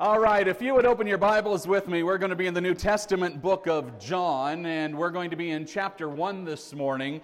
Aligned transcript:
All 0.00 0.18
right, 0.18 0.48
if 0.48 0.62
you 0.62 0.74
would 0.74 0.86
open 0.86 1.06
your 1.06 1.18
Bibles 1.18 1.68
with 1.68 1.86
me, 1.86 2.02
we're 2.02 2.16
going 2.16 2.30
to 2.30 2.34
be 2.36 2.46
in 2.46 2.54
the 2.54 2.60
New 2.62 2.72
Testament 2.72 3.42
book 3.42 3.66
of 3.66 3.98
John, 3.98 4.64
and 4.64 4.96
we're 4.96 5.10
going 5.10 5.28
to 5.28 5.36
be 5.36 5.50
in 5.50 5.66
chapter 5.66 6.08
1 6.08 6.42
this 6.46 6.72
morning 6.72 7.20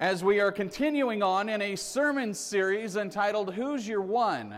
as 0.00 0.24
we 0.24 0.40
are 0.40 0.50
continuing 0.50 1.22
on 1.22 1.48
in 1.48 1.62
a 1.62 1.76
sermon 1.76 2.34
series 2.34 2.96
entitled 2.96 3.54
Who's 3.54 3.86
Your 3.86 4.02
One? 4.02 4.56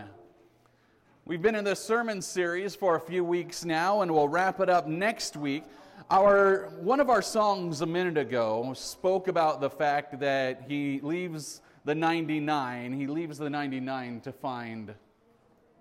We've 1.25 1.43
been 1.43 1.53
in 1.53 1.63
this 1.63 1.79
sermon 1.79 2.23
series 2.23 2.73
for 2.73 2.95
a 2.95 2.99
few 2.99 3.23
weeks 3.23 3.63
now, 3.63 4.01
and 4.01 4.11
we'll 4.11 4.29
wrap 4.29 4.59
it 4.61 4.69
up 4.71 4.87
next 4.87 5.37
week. 5.37 5.63
Our, 6.09 6.71
one 6.79 6.99
of 6.99 7.11
our 7.11 7.21
songs 7.21 7.81
a 7.81 7.85
minute 7.85 8.17
ago 8.17 8.73
spoke 8.75 9.27
about 9.27 9.61
the 9.61 9.69
fact 9.69 10.19
that 10.21 10.63
he 10.67 11.01
leaves 11.03 11.61
the 11.85 11.93
99, 11.93 12.93
he 12.93 13.05
leaves 13.05 13.37
the 13.37 13.51
99 13.51 14.21
to 14.21 14.31
find 14.31 14.95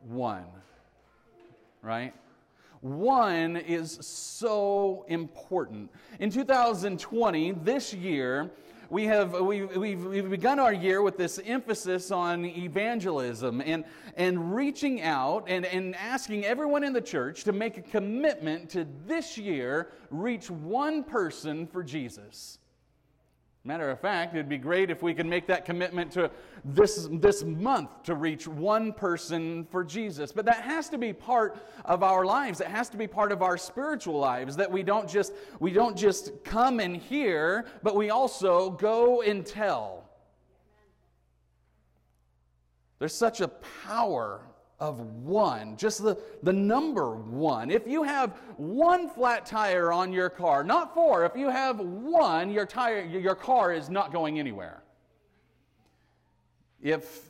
one 0.02 0.44
right? 1.88 2.12
One 2.82 3.56
is 3.56 3.98
so 4.02 5.06
important. 5.08 5.90
In 6.20 6.30
2020, 6.30 7.52
this 7.52 7.94
year, 7.94 8.50
we 8.90 9.04
have 9.06 9.32
we've, 9.32 9.74
we've, 9.74 10.04
we've, 10.04 10.30
begun 10.30 10.58
our 10.58 10.72
year 10.72 11.00
with 11.00 11.16
this 11.16 11.40
emphasis 11.44 12.10
on 12.10 12.44
evangelism 12.44 13.62
and, 13.62 13.84
and 14.16 14.54
reaching 14.54 15.00
out 15.00 15.44
and, 15.48 15.64
and 15.64 15.96
asking 15.96 16.44
everyone 16.44 16.84
in 16.84 16.92
the 16.92 17.00
church 17.00 17.44
to 17.44 17.52
make 17.52 17.78
a 17.78 17.82
commitment 17.82 18.68
to 18.70 18.86
this 19.06 19.38
year 19.38 19.88
reach 20.10 20.50
one 20.50 21.04
person 21.04 21.66
for 21.66 21.82
jesus 21.82 22.57
Matter 23.64 23.90
of 23.90 24.00
fact, 24.00 24.34
it'd 24.34 24.48
be 24.48 24.56
great 24.56 24.88
if 24.88 25.02
we 25.02 25.12
could 25.12 25.26
make 25.26 25.46
that 25.48 25.64
commitment 25.64 26.12
to 26.12 26.30
this, 26.64 27.08
this 27.12 27.42
month 27.42 27.90
to 28.04 28.14
reach 28.14 28.46
one 28.46 28.92
person 28.92 29.66
for 29.70 29.84
Jesus. 29.84 30.32
But 30.32 30.46
that 30.46 30.62
has 30.62 30.88
to 30.90 30.98
be 30.98 31.12
part 31.12 31.58
of 31.84 32.02
our 32.02 32.24
lives. 32.24 32.60
It 32.60 32.68
has 32.68 32.88
to 32.90 32.96
be 32.96 33.06
part 33.06 33.32
of 33.32 33.42
our 33.42 33.58
spiritual 33.58 34.18
lives 34.18 34.56
that 34.56 34.70
we 34.70 34.82
don't 34.82 35.08
just 35.08 35.32
we 35.60 35.72
don't 35.72 35.96
just 35.96 36.44
come 36.44 36.80
and 36.80 36.96
hear, 36.96 37.66
but 37.82 37.96
we 37.96 38.10
also 38.10 38.70
go 38.70 39.22
and 39.22 39.44
tell. 39.44 40.04
There's 42.98 43.14
such 43.14 43.40
a 43.40 43.48
power 43.48 44.40
of 44.80 45.00
one, 45.00 45.76
just 45.76 46.02
the, 46.02 46.16
the 46.42 46.52
number 46.52 47.16
one. 47.16 47.70
If 47.70 47.86
you 47.86 48.04
have 48.04 48.36
one 48.56 49.08
flat 49.08 49.44
tire 49.44 49.92
on 49.92 50.12
your 50.12 50.30
car, 50.30 50.62
not 50.62 50.94
four, 50.94 51.24
if 51.24 51.34
you 51.36 51.48
have 51.50 51.80
one, 51.80 52.50
your 52.50 52.64
tire 52.64 53.04
your 53.04 53.34
car 53.34 53.72
is 53.72 53.90
not 53.90 54.12
going 54.12 54.38
anywhere. 54.38 54.82
If 56.80 57.22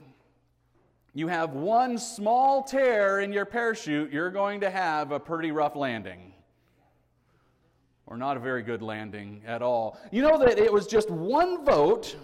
you 1.14 1.26
have 1.28 1.54
one 1.54 1.96
small 1.96 2.62
tear 2.62 3.20
in 3.20 3.32
your 3.32 3.46
parachute, 3.46 4.12
you're 4.12 4.30
going 4.30 4.60
to 4.60 4.70
have 4.70 5.10
a 5.10 5.18
pretty 5.18 5.50
rough 5.50 5.74
landing. 5.74 6.34
Or 8.06 8.18
not 8.18 8.36
a 8.36 8.40
very 8.40 8.62
good 8.62 8.82
landing 8.82 9.42
at 9.46 9.62
all. 9.62 9.98
You 10.12 10.22
know 10.22 10.38
that 10.38 10.58
it 10.58 10.72
was 10.72 10.86
just 10.86 11.10
one 11.10 11.64
vote 11.64 12.14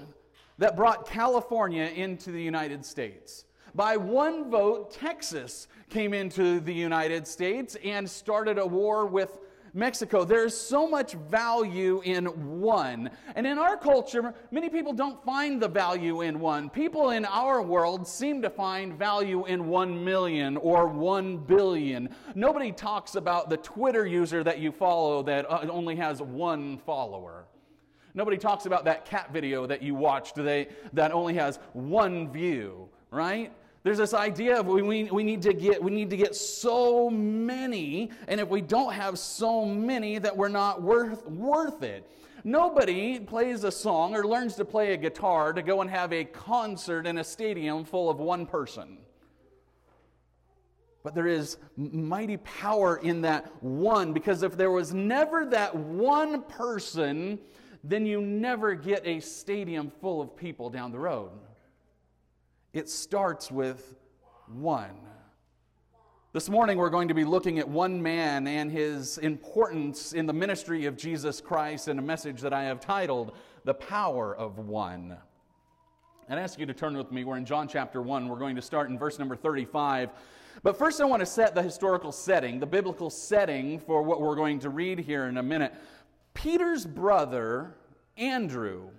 that 0.58 0.76
brought 0.76 1.08
California 1.08 1.84
into 1.84 2.30
the 2.30 2.42
United 2.42 2.84
States. 2.84 3.46
By 3.74 3.96
one 3.96 4.50
vote, 4.50 4.92
Texas 4.92 5.66
came 5.90 6.14
into 6.14 6.60
the 6.60 6.72
United 6.72 7.26
States 7.26 7.76
and 7.84 8.08
started 8.08 8.58
a 8.58 8.66
war 8.66 9.04
with 9.06 9.38
Mexico. 9.76 10.24
There's 10.24 10.56
so 10.56 10.86
much 10.88 11.14
value 11.14 12.00
in 12.04 12.26
one. 12.60 13.10
And 13.34 13.44
in 13.44 13.58
our 13.58 13.76
culture, 13.76 14.32
many 14.52 14.68
people 14.68 14.92
don't 14.92 15.22
find 15.24 15.60
the 15.60 15.66
value 15.66 16.20
in 16.20 16.38
one. 16.38 16.70
People 16.70 17.10
in 17.10 17.24
our 17.24 17.60
world 17.60 18.06
seem 18.06 18.40
to 18.42 18.50
find 18.50 18.96
value 18.96 19.44
in 19.46 19.66
one 19.66 20.04
million 20.04 20.56
or 20.58 20.86
one 20.86 21.38
billion. 21.38 22.08
Nobody 22.36 22.70
talks 22.70 23.16
about 23.16 23.50
the 23.50 23.56
Twitter 23.56 24.06
user 24.06 24.44
that 24.44 24.60
you 24.60 24.70
follow 24.70 25.24
that 25.24 25.50
uh, 25.50 25.66
only 25.68 25.96
has 25.96 26.22
one 26.22 26.78
follower. 26.78 27.46
Nobody 28.14 28.36
talks 28.36 28.66
about 28.66 28.84
that 28.84 29.04
cat 29.04 29.32
video 29.32 29.66
that 29.66 29.82
you 29.82 29.96
watched 29.96 30.36
that 30.36 30.68
only 31.12 31.34
has 31.34 31.58
one 31.72 32.30
view, 32.30 32.88
right? 33.10 33.52
There's 33.84 33.98
this 33.98 34.14
idea 34.14 34.58
of 34.58 34.66
we, 34.66 34.80
we, 34.80 35.04
we, 35.04 35.22
need 35.22 35.42
to 35.42 35.52
get, 35.52 35.82
we 35.82 35.90
need 35.90 36.08
to 36.08 36.16
get 36.16 36.34
so 36.34 37.10
many, 37.10 38.10
and 38.28 38.40
if 38.40 38.48
we 38.48 38.62
don't 38.62 38.94
have 38.94 39.18
so 39.18 39.66
many, 39.66 40.16
that 40.18 40.34
we're 40.34 40.48
not 40.48 40.80
worth, 40.80 41.26
worth 41.26 41.82
it. 41.82 42.10
Nobody 42.44 43.20
plays 43.20 43.62
a 43.62 43.70
song 43.70 44.14
or 44.14 44.24
learns 44.24 44.54
to 44.56 44.64
play 44.64 44.94
a 44.94 44.96
guitar 44.96 45.52
to 45.52 45.60
go 45.60 45.82
and 45.82 45.90
have 45.90 46.14
a 46.14 46.24
concert 46.24 47.06
in 47.06 47.18
a 47.18 47.24
stadium 47.24 47.84
full 47.84 48.08
of 48.08 48.18
one 48.18 48.46
person. 48.46 48.96
But 51.02 51.14
there 51.14 51.26
is 51.26 51.58
mighty 51.76 52.38
power 52.38 52.96
in 52.96 53.20
that 53.20 53.62
one 53.62 54.14
because 54.14 54.42
if 54.42 54.56
there 54.56 54.70
was 54.70 54.94
never 54.94 55.44
that 55.44 55.76
one 55.76 56.40
person, 56.44 57.38
then 57.82 58.06
you 58.06 58.22
never 58.22 58.74
get 58.74 59.06
a 59.06 59.20
stadium 59.20 59.92
full 60.00 60.22
of 60.22 60.34
people 60.34 60.70
down 60.70 60.90
the 60.90 60.98
road. 60.98 61.32
It 62.74 62.88
starts 62.88 63.52
with 63.52 63.94
one. 64.48 64.96
This 66.32 66.48
morning, 66.48 66.76
we're 66.76 66.90
going 66.90 67.06
to 67.06 67.14
be 67.14 67.22
looking 67.22 67.60
at 67.60 67.68
one 67.68 68.02
man 68.02 68.48
and 68.48 68.68
his 68.68 69.16
importance 69.18 70.12
in 70.12 70.26
the 70.26 70.32
ministry 70.32 70.86
of 70.86 70.96
Jesus 70.96 71.40
Christ 71.40 71.86
in 71.86 72.00
a 72.00 72.02
message 72.02 72.40
that 72.40 72.52
I 72.52 72.64
have 72.64 72.80
titled, 72.80 73.36
The 73.62 73.74
Power 73.74 74.34
of 74.34 74.58
One. 74.58 75.16
And 76.28 76.40
I 76.40 76.42
ask 76.42 76.58
you 76.58 76.66
to 76.66 76.74
turn 76.74 76.96
with 76.96 77.12
me. 77.12 77.22
We're 77.22 77.36
in 77.36 77.44
John 77.44 77.68
chapter 77.68 78.02
1. 78.02 78.28
We're 78.28 78.40
going 78.40 78.56
to 78.56 78.62
start 78.62 78.90
in 78.90 78.98
verse 78.98 79.20
number 79.20 79.36
35. 79.36 80.10
But 80.64 80.76
first, 80.76 81.00
I 81.00 81.04
want 81.04 81.20
to 81.20 81.26
set 81.26 81.54
the 81.54 81.62
historical 81.62 82.10
setting, 82.10 82.58
the 82.58 82.66
biblical 82.66 83.08
setting 83.08 83.78
for 83.78 84.02
what 84.02 84.20
we're 84.20 84.34
going 84.34 84.58
to 84.58 84.70
read 84.70 84.98
here 84.98 85.26
in 85.28 85.36
a 85.36 85.44
minute. 85.44 85.72
Peter's 86.34 86.84
brother, 86.84 87.76
Andrew, 88.16 88.90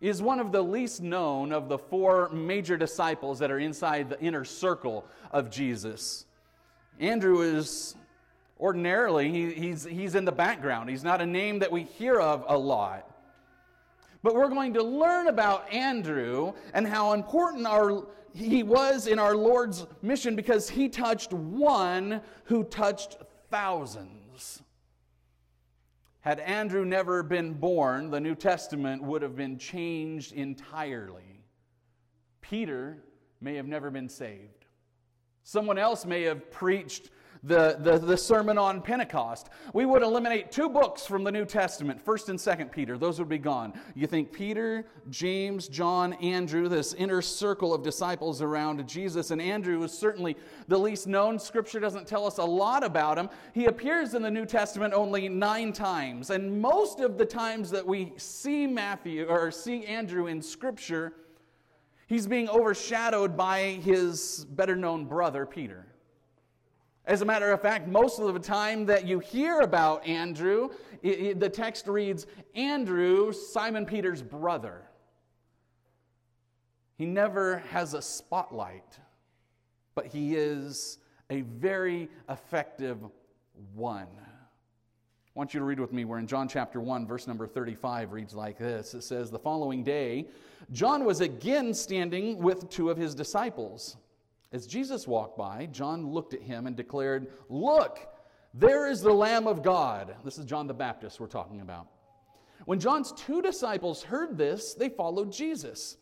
is 0.00 0.20
one 0.20 0.40
of 0.40 0.52
the 0.52 0.62
least 0.62 1.02
known 1.02 1.52
of 1.52 1.68
the 1.68 1.78
four 1.78 2.28
major 2.30 2.76
disciples 2.76 3.38
that 3.38 3.50
are 3.50 3.58
inside 3.58 4.10
the 4.10 4.20
inner 4.20 4.44
circle 4.44 5.04
of 5.30 5.50
Jesus. 5.50 6.26
Andrew 7.00 7.40
is 7.40 7.96
ordinarily, 8.60 9.30
he, 9.30 9.52
he's, 9.52 9.84
he's 9.84 10.14
in 10.14 10.24
the 10.24 10.32
background. 10.32 10.88
He's 10.88 11.04
not 11.04 11.20
a 11.20 11.26
name 11.26 11.58
that 11.60 11.70
we 11.70 11.82
hear 11.82 12.20
of 12.20 12.44
a 12.48 12.56
lot. 12.56 13.10
But 14.22 14.34
we're 14.34 14.48
going 14.48 14.72
to 14.74 14.82
learn 14.82 15.28
about 15.28 15.70
Andrew 15.72 16.54
and 16.72 16.86
how 16.86 17.12
important 17.12 17.66
our, 17.66 18.06
he 18.34 18.62
was 18.62 19.06
in 19.06 19.18
our 19.18 19.36
Lord's 19.36 19.86
mission 20.02 20.34
because 20.34 20.68
he 20.68 20.88
touched 20.88 21.32
one 21.32 22.20
who 22.44 22.64
touched 22.64 23.18
thousands. 23.50 24.23
Had 26.24 26.40
Andrew 26.40 26.86
never 26.86 27.22
been 27.22 27.52
born, 27.52 28.08
the 28.08 28.18
New 28.18 28.34
Testament 28.34 29.02
would 29.02 29.20
have 29.20 29.36
been 29.36 29.58
changed 29.58 30.32
entirely. 30.32 31.44
Peter 32.40 33.04
may 33.42 33.56
have 33.56 33.66
never 33.66 33.90
been 33.90 34.08
saved. 34.08 34.64
Someone 35.42 35.76
else 35.76 36.06
may 36.06 36.22
have 36.22 36.50
preached 36.50 37.10
the, 37.44 37.76
the, 37.78 37.98
the 37.98 38.16
sermon 38.16 38.56
on 38.56 38.80
Pentecost. 38.80 39.50
We 39.74 39.84
would 39.84 40.02
eliminate 40.02 40.50
two 40.50 40.68
books 40.70 41.06
from 41.06 41.24
the 41.24 41.30
New 41.30 41.44
Testament, 41.44 42.04
1st 42.04 42.28
and 42.30 42.38
2nd 42.38 42.72
Peter. 42.72 42.96
Those 42.96 43.18
would 43.18 43.28
be 43.28 43.38
gone. 43.38 43.74
You 43.94 44.06
think 44.06 44.32
Peter, 44.32 44.86
James, 45.10 45.68
John, 45.68 46.14
Andrew, 46.14 46.68
this 46.68 46.94
inner 46.94 47.20
circle 47.20 47.74
of 47.74 47.82
disciples 47.82 48.40
around 48.40 48.86
Jesus. 48.88 49.30
And 49.30 49.42
Andrew 49.42 49.82
is 49.82 49.92
certainly 49.92 50.36
the 50.68 50.78
least 50.78 51.06
known. 51.06 51.38
Scripture 51.38 51.80
doesn't 51.80 52.06
tell 52.06 52.26
us 52.26 52.38
a 52.38 52.44
lot 52.44 52.82
about 52.82 53.18
him. 53.18 53.28
He 53.52 53.66
appears 53.66 54.14
in 54.14 54.22
the 54.22 54.30
New 54.30 54.46
Testament 54.46 54.94
only 54.94 55.28
nine 55.28 55.72
times. 55.72 56.30
And 56.30 56.60
most 56.62 57.00
of 57.00 57.18
the 57.18 57.26
times 57.26 57.70
that 57.70 57.86
we 57.86 58.14
see 58.16 58.66
Matthew 58.66 59.26
or 59.26 59.50
see 59.50 59.84
Andrew 59.84 60.28
in 60.28 60.40
Scripture, 60.40 61.12
he's 62.06 62.26
being 62.26 62.48
overshadowed 62.48 63.36
by 63.36 63.80
his 63.82 64.46
better 64.48 64.76
known 64.76 65.04
brother, 65.04 65.44
Peter. 65.44 65.86
As 67.06 67.20
a 67.20 67.24
matter 67.24 67.52
of 67.52 67.60
fact, 67.60 67.86
most 67.86 68.18
of 68.18 68.32
the 68.32 68.40
time 68.40 68.86
that 68.86 69.06
you 69.06 69.18
hear 69.18 69.60
about 69.60 70.06
Andrew, 70.06 70.70
it, 71.02 71.20
it, 71.20 71.40
the 71.40 71.50
text 71.50 71.86
reads 71.86 72.26
Andrew, 72.54 73.30
Simon 73.32 73.84
Peter's 73.84 74.22
brother. 74.22 74.82
He 76.96 77.04
never 77.04 77.58
has 77.70 77.92
a 77.92 78.00
spotlight, 78.00 78.98
but 79.94 80.06
he 80.06 80.34
is 80.34 80.98
a 81.28 81.42
very 81.42 82.08
effective 82.30 82.98
one. 83.74 84.06
I 84.16 85.38
want 85.38 85.52
you 85.52 85.60
to 85.60 85.66
read 85.66 85.80
with 85.80 85.92
me. 85.92 86.04
We're 86.04 86.20
in 86.20 86.26
John 86.26 86.48
chapter 86.48 86.80
1, 86.80 87.06
verse 87.06 87.26
number 87.26 87.46
35, 87.46 88.12
reads 88.12 88.34
like 88.34 88.56
this 88.56 88.94
It 88.94 89.02
says, 89.02 89.30
The 89.30 89.38
following 89.38 89.82
day, 89.82 90.28
John 90.72 91.04
was 91.04 91.20
again 91.20 91.74
standing 91.74 92.38
with 92.38 92.70
two 92.70 92.88
of 92.88 92.96
his 92.96 93.14
disciples. 93.14 93.96
As 94.54 94.68
Jesus 94.68 95.08
walked 95.08 95.36
by, 95.36 95.66
John 95.72 96.06
looked 96.06 96.32
at 96.32 96.40
him 96.40 96.68
and 96.68 96.76
declared, 96.76 97.26
Look, 97.48 97.98
there 98.54 98.86
is 98.86 99.00
the 99.00 99.12
Lamb 99.12 99.48
of 99.48 99.64
God. 99.64 100.14
This 100.24 100.38
is 100.38 100.44
John 100.44 100.68
the 100.68 100.72
Baptist 100.72 101.18
we're 101.18 101.26
talking 101.26 101.60
about. 101.60 101.88
When 102.64 102.78
John's 102.78 103.10
two 103.10 103.42
disciples 103.42 104.04
heard 104.04 104.38
this, 104.38 104.74
they 104.74 104.88
followed 104.88 105.32
Jesus. 105.32 105.96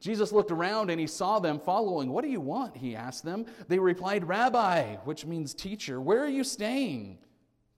Jesus 0.00 0.32
looked 0.32 0.50
around 0.50 0.88
and 0.88 0.98
he 0.98 1.06
saw 1.06 1.38
them 1.38 1.60
following. 1.60 2.08
What 2.08 2.24
do 2.24 2.30
you 2.30 2.40
want? 2.40 2.78
He 2.78 2.96
asked 2.96 3.24
them. 3.24 3.44
They 3.68 3.78
replied, 3.78 4.26
Rabbi, 4.26 4.96
which 5.04 5.26
means 5.26 5.52
teacher, 5.52 6.00
where 6.00 6.24
are 6.24 6.28
you 6.28 6.44
staying? 6.44 7.18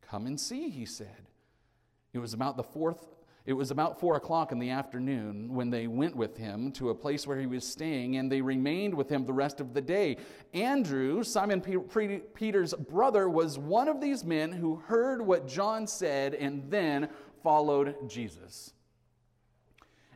Come 0.00 0.26
and 0.26 0.38
see, 0.38 0.70
he 0.70 0.86
said. 0.86 1.26
It 2.12 2.20
was 2.20 2.34
about 2.34 2.56
the 2.56 2.62
fourth 2.62 3.08
it 3.46 3.54
was 3.54 3.70
about 3.70 3.98
four 3.98 4.16
o'clock 4.16 4.52
in 4.52 4.58
the 4.58 4.70
afternoon 4.70 5.54
when 5.54 5.70
they 5.70 5.86
went 5.86 6.14
with 6.14 6.36
him 6.36 6.72
to 6.72 6.90
a 6.90 6.94
place 6.94 7.26
where 7.26 7.38
he 7.38 7.46
was 7.46 7.66
staying, 7.66 8.16
and 8.16 8.30
they 8.30 8.42
remained 8.42 8.94
with 8.94 9.08
him 9.08 9.24
the 9.24 9.32
rest 9.32 9.60
of 9.60 9.72
the 9.74 9.80
day. 9.80 10.18
Andrew, 10.52 11.22
Simon 11.24 11.60
Peter's 11.60 12.74
brother, 12.74 13.28
was 13.28 13.58
one 13.58 13.88
of 13.88 14.00
these 14.00 14.24
men 14.24 14.52
who 14.52 14.76
heard 14.76 15.22
what 15.22 15.48
John 15.48 15.86
said 15.86 16.34
and 16.34 16.70
then 16.70 17.08
followed 17.42 18.08
Jesus. 18.08 18.74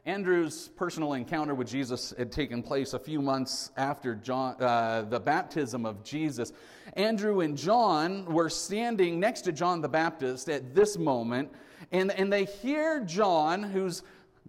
Andrew's 0.06 0.68
personal 0.76 1.14
encounter 1.14 1.54
with 1.54 1.66
Jesus 1.66 2.12
had 2.18 2.30
taken 2.30 2.62
place 2.62 2.92
a 2.92 2.98
few 2.98 3.22
months 3.22 3.70
after 3.74 4.14
John, 4.14 4.54
uh, 4.60 5.02
the 5.08 5.18
baptism 5.18 5.86
of 5.86 6.04
Jesus. 6.04 6.52
Andrew 6.92 7.40
and 7.40 7.56
John 7.56 8.26
were 8.26 8.50
standing 8.50 9.18
next 9.18 9.42
to 9.42 9.52
John 9.52 9.80
the 9.80 9.88
Baptist 9.88 10.50
at 10.50 10.74
this 10.74 10.98
moment, 10.98 11.50
and, 11.94 12.10
and 12.10 12.32
they 12.32 12.44
hear 12.44 13.00
John, 13.00 13.62
who's 13.62 14.02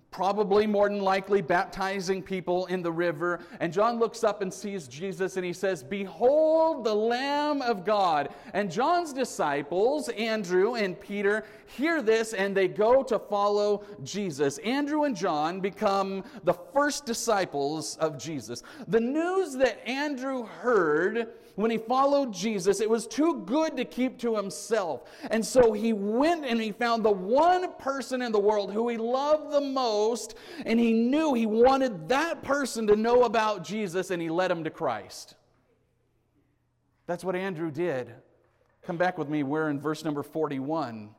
probably 0.09 0.65
more 0.65 0.89
than 0.89 1.01
likely 1.01 1.41
baptizing 1.41 2.23
people 2.23 2.65
in 2.67 2.81
the 2.81 2.91
river. 2.91 3.41
And 3.59 3.71
John 3.71 3.99
looks 3.99 4.23
up 4.23 4.41
and 4.41 4.51
sees 4.51 4.87
Jesus 4.87 5.35
and 5.35 5.45
he 5.45 5.53
says, 5.53 5.83
Behold 5.83 6.85
the 6.85 6.95
Lamb 6.95 7.61
of 7.61 7.85
God. 7.85 8.29
And 8.53 8.71
John's 8.71 9.11
disciples, 9.13 10.07
Andrew 10.09 10.75
and 10.75 10.99
Peter, 10.99 11.43
hear 11.65 12.01
this 12.01 12.33
and 12.33 12.55
they 12.55 12.69
go 12.69 13.03
to 13.03 13.19
follow 13.19 13.83
Jesus. 14.03 14.57
Andrew 14.59 15.03
and 15.03 15.15
John 15.15 15.59
become 15.59 16.23
the 16.45 16.53
first 16.53 17.05
disciples 17.05 17.97
of 17.97 18.17
Jesus. 18.17 18.63
The 18.87 19.01
news 19.01 19.53
that 19.57 19.85
Andrew 19.87 20.45
heard 20.45 21.27
when 21.55 21.71
he 21.71 21.77
followed 21.77 22.33
Jesus, 22.33 22.81
it 22.81 22.89
was 22.89 23.07
too 23.07 23.43
good 23.45 23.77
to 23.77 23.85
keep 23.85 24.17
to 24.19 24.35
himself. 24.35 25.03
And 25.31 25.45
so 25.45 25.71
he 25.71 25.93
went 25.93 26.45
and 26.45 26.59
he 26.59 26.71
found 26.71 27.03
the 27.03 27.11
one 27.11 27.73
person 27.77 28.21
in 28.21 28.31
the 28.31 28.39
world 28.39 28.73
who 28.73 28.89
he 28.89 28.97
loved 28.97 29.51
the 29.51 29.61
most, 29.61 30.35
and 30.65 30.79
he 30.79 30.93
knew 30.93 31.33
he 31.33 31.45
wanted 31.45 32.09
that 32.09 32.43
person 32.43 32.87
to 32.87 32.95
know 32.95 33.23
about 33.23 33.63
Jesus, 33.63 34.11
and 34.11 34.21
he 34.21 34.29
led 34.29 34.51
him 34.51 34.63
to 34.65 34.69
Christ. 34.69 35.35
That's 37.07 37.23
what 37.23 37.35
Andrew 37.35 37.71
did. 37.71 38.13
Come 38.83 38.97
back 38.97 39.17
with 39.17 39.29
me. 39.29 39.43
We're 39.43 39.69
in 39.69 39.79
verse 39.79 40.03
number 40.03 40.23
41. 40.23 41.09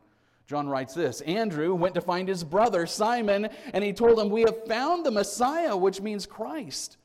John 0.46 0.68
writes 0.68 0.94
this 0.94 1.20
Andrew 1.22 1.74
went 1.74 1.94
to 1.94 2.00
find 2.00 2.28
his 2.28 2.44
brother 2.44 2.86
Simon, 2.86 3.48
and 3.72 3.82
he 3.82 3.92
told 3.92 4.18
him, 4.18 4.28
We 4.28 4.42
have 4.42 4.66
found 4.66 5.04
the 5.04 5.10
Messiah, 5.10 5.76
which 5.76 6.00
means 6.00 6.26
Christ. 6.26 6.98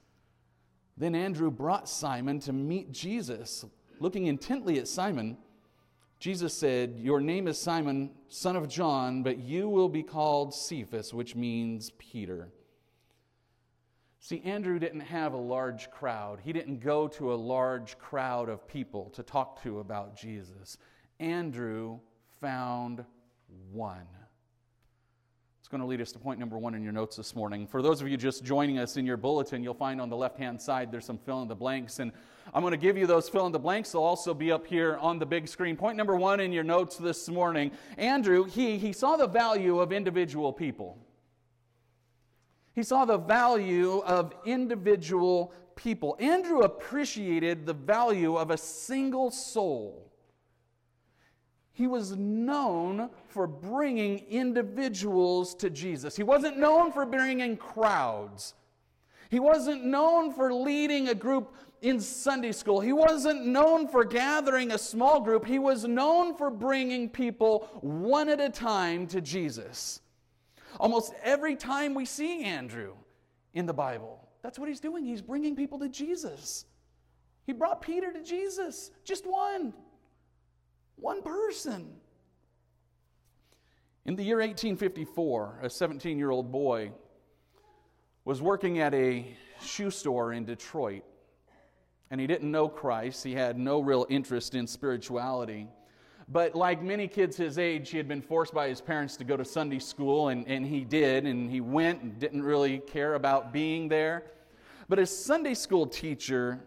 Then 1.02 1.16
Andrew 1.16 1.50
brought 1.50 1.90
Simon 1.90 2.40
to 2.42 2.54
meet 2.54 2.92
Jesus. 2.92 3.66
Looking 4.00 4.28
intently 4.28 4.78
at 4.78 4.88
Simon, 4.88 5.36
Jesus 6.20 6.54
said, 6.54 6.94
Your 7.00 7.20
name 7.20 7.48
is 7.48 7.60
Simon, 7.60 8.12
son 8.30 8.56
of 8.56 8.70
John, 8.70 9.24
but 9.24 9.40
you 9.40 9.68
will 9.68 9.90
be 9.90 10.04
called 10.04 10.54
Cephas, 10.54 11.12
which 11.12 11.36
means 11.36 11.90
Peter. 11.98 12.50
See, 14.20 14.44
Andrew 14.46 14.78
didn't 14.78 15.00
have 15.00 15.34
a 15.34 15.38
large 15.38 15.90
crowd. 15.90 16.40
He 16.40 16.54
didn't 16.54 16.82
go 16.82 17.08
to 17.08 17.34
a 17.34 17.36
large 17.36 17.98
crowd 17.98 18.48
of 18.48 18.68
people 18.68 19.10
to 19.16 19.24
talk 19.24 19.64
to 19.64 19.80
about 19.80 20.16
Jesus. 20.16 20.78
Andrew 21.20 21.98
found 22.40 23.04
one 23.72 24.06
going 25.72 25.80
to 25.82 25.88
lead 25.88 26.02
us 26.02 26.12
to 26.12 26.20
point 26.20 26.38
number 26.38 26.58
one 26.58 26.76
in 26.76 26.84
your 26.84 26.92
notes 26.92 27.16
this 27.16 27.34
morning. 27.34 27.66
For 27.66 27.82
those 27.82 28.02
of 28.02 28.10
you 28.10 28.18
just 28.18 28.44
joining 28.44 28.78
us 28.78 28.98
in 28.98 29.06
your 29.06 29.16
bulletin, 29.16 29.64
you'll 29.64 29.74
find 29.74 30.02
on 30.02 30.10
the 30.10 30.18
left 30.18 30.38
hand 30.38 30.62
side 30.62 30.92
there's 30.92 31.06
some 31.06 31.18
fill 31.18 31.42
in 31.44 31.48
the 31.48 31.56
blanks. 31.56 32.00
And 32.00 32.12
I'm 32.54 32.62
going 32.62 32.72
to 32.72 32.78
give 32.78 32.98
you 32.98 33.08
those 33.08 33.30
fill 33.30 33.46
in 33.46 33.54
the 33.54 33.60
blanks. 33.60 33.94
They'll 33.94 34.04
also 34.04 34.34
be 34.34 34.52
up 34.52 34.68
here 34.68 34.98
on 34.98 35.18
the 35.18 35.26
big 35.26 35.48
screen. 35.48 35.78
Point 35.78 35.96
number 35.96 36.18
one 36.18 36.42
in 36.42 36.52
your 36.52 36.66
notes 36.66 36.98
this 36.98 37.30
morning 37.30 37.72
Andrew, 37.98 38.44
he, 38.44 38.78
he 38.78 38.92
saw 38.92 39.16
the 39.16 39.28
value 39.28 39.80
of 39.80 39.94
individual 39.94 40.52
people. 40.52 40.98
He 42.74 42.84
saw 42.84 43.06
the 43.06 43.18
value 43.18 44.00
of 44.00 44.34
individual 44.46 45.54
people. 45.78 46.18
Andrew 46.20 46.64
appreciated 46.64 47.66
the 47.66 47.74
value 47.74 48.36
of 48.36 48.52
a 48.52 48.58
single 48.58 49.32
soul. 49.32 50.11
He 51.74 51.88
was 51.88 52.16
known 52.16 53.10
for 53.30 53.48
bringing 53.48 54.20
individuals 54.30 55.56
to 55.56 55.70
Jesus. 55.70 56.16
He 56.16 56.24
wasn't 56.24 56.58
known 56.58 56.92
for 56.92 57.06
bringing 57.06 57.58
crowds. 57.58 58.56
He 59.30 59.40
wasn't 59.40 59.86
known 59.86 60.34
for 60.34 60.54
leading 60.54 61.08
a 61.08 61.16
group 61.16 61.56
in 61.82 62.00
Sunday 62.00 62.52
school. 62.52 62.82
He 62.82 62.94
wasn't 62.94 63.46
known 63.46 63.88
for 63.88 64.04
gathering 64.04 64.72
a 64.72 64.78
small 64.78 65.22
group. 65.22 65.46
He 65.46 65.60
was 65.60 65.86
known 65.86 66.36
for 66.36 66.52
bringing 66.52 67.10
people 67.10 67.68
one 67.82 68.30
at 68.30 68.42
a 68.42 68.50
time 68.50 69.08
to 69.08 69.22
Jesus. 69.22 70.02
Almost 70.80 71.14
every 71.24 71.56
time 71.56 71.94
we 71.94 72.06
see 72.06 72.44
Andrew 72.44 72.94
in 73.54 73.66
the 73.66 73.74
Bible, 73.74 74.28
that's 74.44 74.60
what 74.60 74.68
he's 74.68 74.80
doing. 74.80 75.06
He's 75.06 75.22
bringing 75.22 75.56
people 75.56 75.80
to 75.80 75.90
Jesus. 75.90 76.66
He 77.46 77.54
brought 77.54 77.82
Peter 77.82 78.12
to 78.12 78.22
Jesus, 78.24 78.92
just 79.04 79.26
one. 79.26 79.74
One 81.02 81.24
person. 81.24 81.96
In 84.06 84.16
the 84.16 84.24
year 84.24 84.38
1854, 84.38 85.60
a 85.64 85.70
17 85.70 86.18
year 86.18 86.30
old 86.30 86.52
boy 86.52 86.92
was 88.24 88.40
working 88.40 88.80
at 88.80 88.94
a 88.94 89.26
shoe 89.64 89.90
store 89.90 90.34
in 90.34 90.46
Detroit. 90.46 91.04
And 92.12 92.22
he 92.22 92.28
didn't 92.28 92.52
know 92.52 92.70
Christ, 92.70 93.24
he 93.24 93.34
had 93.34 93.58
no 93.58 93.80
real 93.80 94.06
interest 94.10 94.54
in 94.54 94.68
spirituality. 94.68 95.68
But 96.28 96.56
like 96.56 96.84
many 96.84 97.08
kids 97.08 97.36
his 97.36 97.58
age, 97.58 97.90
he 97.90 97.98
had 97.98 98.08
been 98.08 98.22
forced 98.22 98.54
by 98.54 98.70
his 98.70 98.80
parents 98.80 99.18
to 99.18 99.24
go 99.24 99.36
to 99.36 99.44
Sunday 99.44 99.80
school, 99.80 100.30
and, 100.30 100.48
and 100.48 100.66
he 100.66 100.82
did, 100.82 101.26
and 101.26 101.50
he 101.50 101.62
went 101.62 102.04
and 102.04 102.20
didn't 102.20 102.44
really 102.44 102.78
care 102.78 103.16
about 103.16 103.52
being 103.52 103.90
there. 103.90 104.26
But 104.88 105.00
his 105.00 105.10
Sunday 105.10 105.56
school 105.56 105.88
teacher 105.88 106.62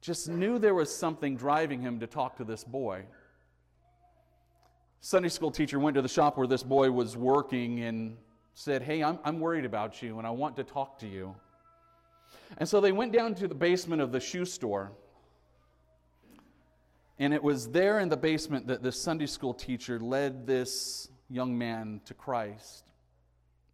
just 0.00 0.28
knew 0.28 0.58
there 0.58 0.74
was 0.74 0.94
something 0.94 1.36
driving 1.36 1.80
him 1.80 2.00
to 2.00 2.06
talk 2.06 2.36
to 2.38 2.44
this 2.44 2.64
boy. 2.64 3.04
Sunday 5.02 5.30
school 5.30 5.50
teacher 5.50 5.78
went 5.78 5.94
to 5.94 6.02
the 6.02 6.08
shop 6.08 6.36
where 6.36 6.46
this 6.46 6.62
boy 6.62 6.90
was 6.90 7.16
working 7.16 7.80
and 7.80 8.18
said, 8.52 8.82
Hey, 8.82 9.02
I'm, 9.02 9.18
I'm 9.24 9.40
worried 9.40 9.64
about 9.64 10.02
you 10.02 10.18
and 10.18 10.26
I 10.26 10.30
want 10.30 10.56
to 10.56 10.64
talk 10.64 10.98
to 10.98 11.08
you. 11.08 11.34
And 12.58 12.68
so 12.68 12.82
they 12.82 12.92
went 12.92 13.12
down 13.12 13.34
to 13.36 13.48
the 13.48 13.54
basement 13.54 14.02
of 14.02 14.12
the 14.12 14.20
shoe 14.20 14.44
store. 14.44 14.92
And 17.18 17.32
it 17.32 17.42
was 17.42 17.68
there 17.68 18.00
in 18.00 18.10
the 18.10 18.16
basement 18.16 18.66
that 18.66 18.82
this 18.82 19.00
Sunday 19.00 19.26
school 19.26 19.54
teacher 19.54 19.98
led 19.98 20.46
this 20.46 21.08
young 21.30 21.56
man 21.56 22.02
to 22.04 22.12
Christ. 22.12 22.84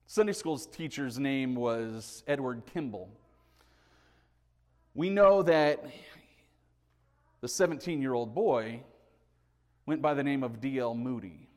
Sunday 0.06 0.32
school's 0.32 0.66
teacher's 0.66 1.18
name 1.18 1.56
was 1.56 2.22
Edward 2.28 2.62
Kimball. 2.72 3.10
We 4.94 5.10
know 5.10 5.42
that 5.42 5.84
the 7.40 7.48
17 7.48 8.00
year 8.00 8.14
old 8.14 8.32
boy 8.32 8.82
went 9.86 10.02
by 10.02 10.14
the 10.14 10.24
name 10.24 10.42
of 10.42 10.60
D.L. 10.60 10.94
Moody. 10.94 11.48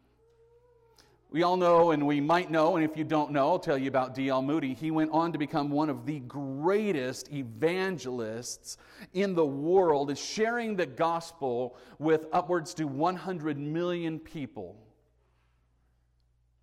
We 1.31 1.43
all 1.43 1.57
know, 1.57 1.91
and 1.91 2.07
we 2.07 2.21
might 2.21 2.49
know, 2.49 2.75
and 2.75 2.83
if 2.83 2.97
you 2.97 3.03
don't 3.03 3.31
know, 3.31 3.49
I'll 3.49 3.59
tell 3.59 3.77
you 3.77 3.87
about 3.87 4.15
D.L. 4.15 4.41
Moody. 4.41 4.73
He 4.73 4.89
went 4.89 5.11
on 5.11 5.31
to 5.31 5.37
become 5.37 5.69
one 5.69 5.89
of 5.89 6.05
the 6.05 6.19
greatest 6.21 7.31
evangelists 7.31 8.77
in 9.13 9.35
the 9.35 9.45
world, 9.45 10.15
sharing 10.17 10.75
the 10.75 10.87
gospel 10.87 11.77
with 11.99 12.25
upwards 12.31 12.73
to 12.75 12.85
100 12.87 13.59
million 13.59 14.17
people. 14.17 14.75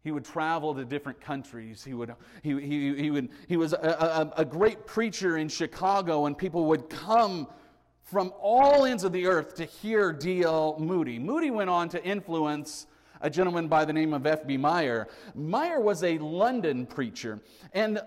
He 0.03 0.13
would 0.13 0.25
travel 0.25 0.75
to 0.75 0.85
different 0.85 1.21
countries. 1.21 1.85
He, 1.85 1.93
would, 1.95 2.15
he, 2.43 2.61
he, 2.61 2.95
he, 2.95 3.11
would, 3.11 3.29
he 3.49 3.57
was 3.57 3.73
a, 3.73 3.77
a, 3.77 4.41
a 4.43 4.45
great 4.45 4.87
preacher 4.87 5.37
in 5.37 5.49
Chicago, 5.49 6.27
and 6.27 6.39
people 6.39 6.67
would 6.67 6.89
come 6.89 7.49
from 8.07 8.33
all 8.41 8.87
ends 8.87 9.03
of 9.03 9.11
the 9.11 9.27
earth 9.27 9.57
to 9.57 9.65
hear 9.65 10.13
D.L. 10.13 10.77
Moody. 10.79 11.19
Moody 11.19 11.51
went 11.51 11.69
on 11.69 11.89
to 11.89 12.03
influence 12.05 12.87
a 13.21 13.29
gentleman 13.29 13.67
by 13.67 13.85
the 13.85 13.93
name 13.93 14.15
of 14.15 14.27
F.B. 14.27 14.57
Meyer. 14.57 15.09
Meyer 15.35 15.81
was 15.81 16.05
a 16.05 16.17
London 16.19 16.87
preacher, 16.87 17.41
and 17.73 18.01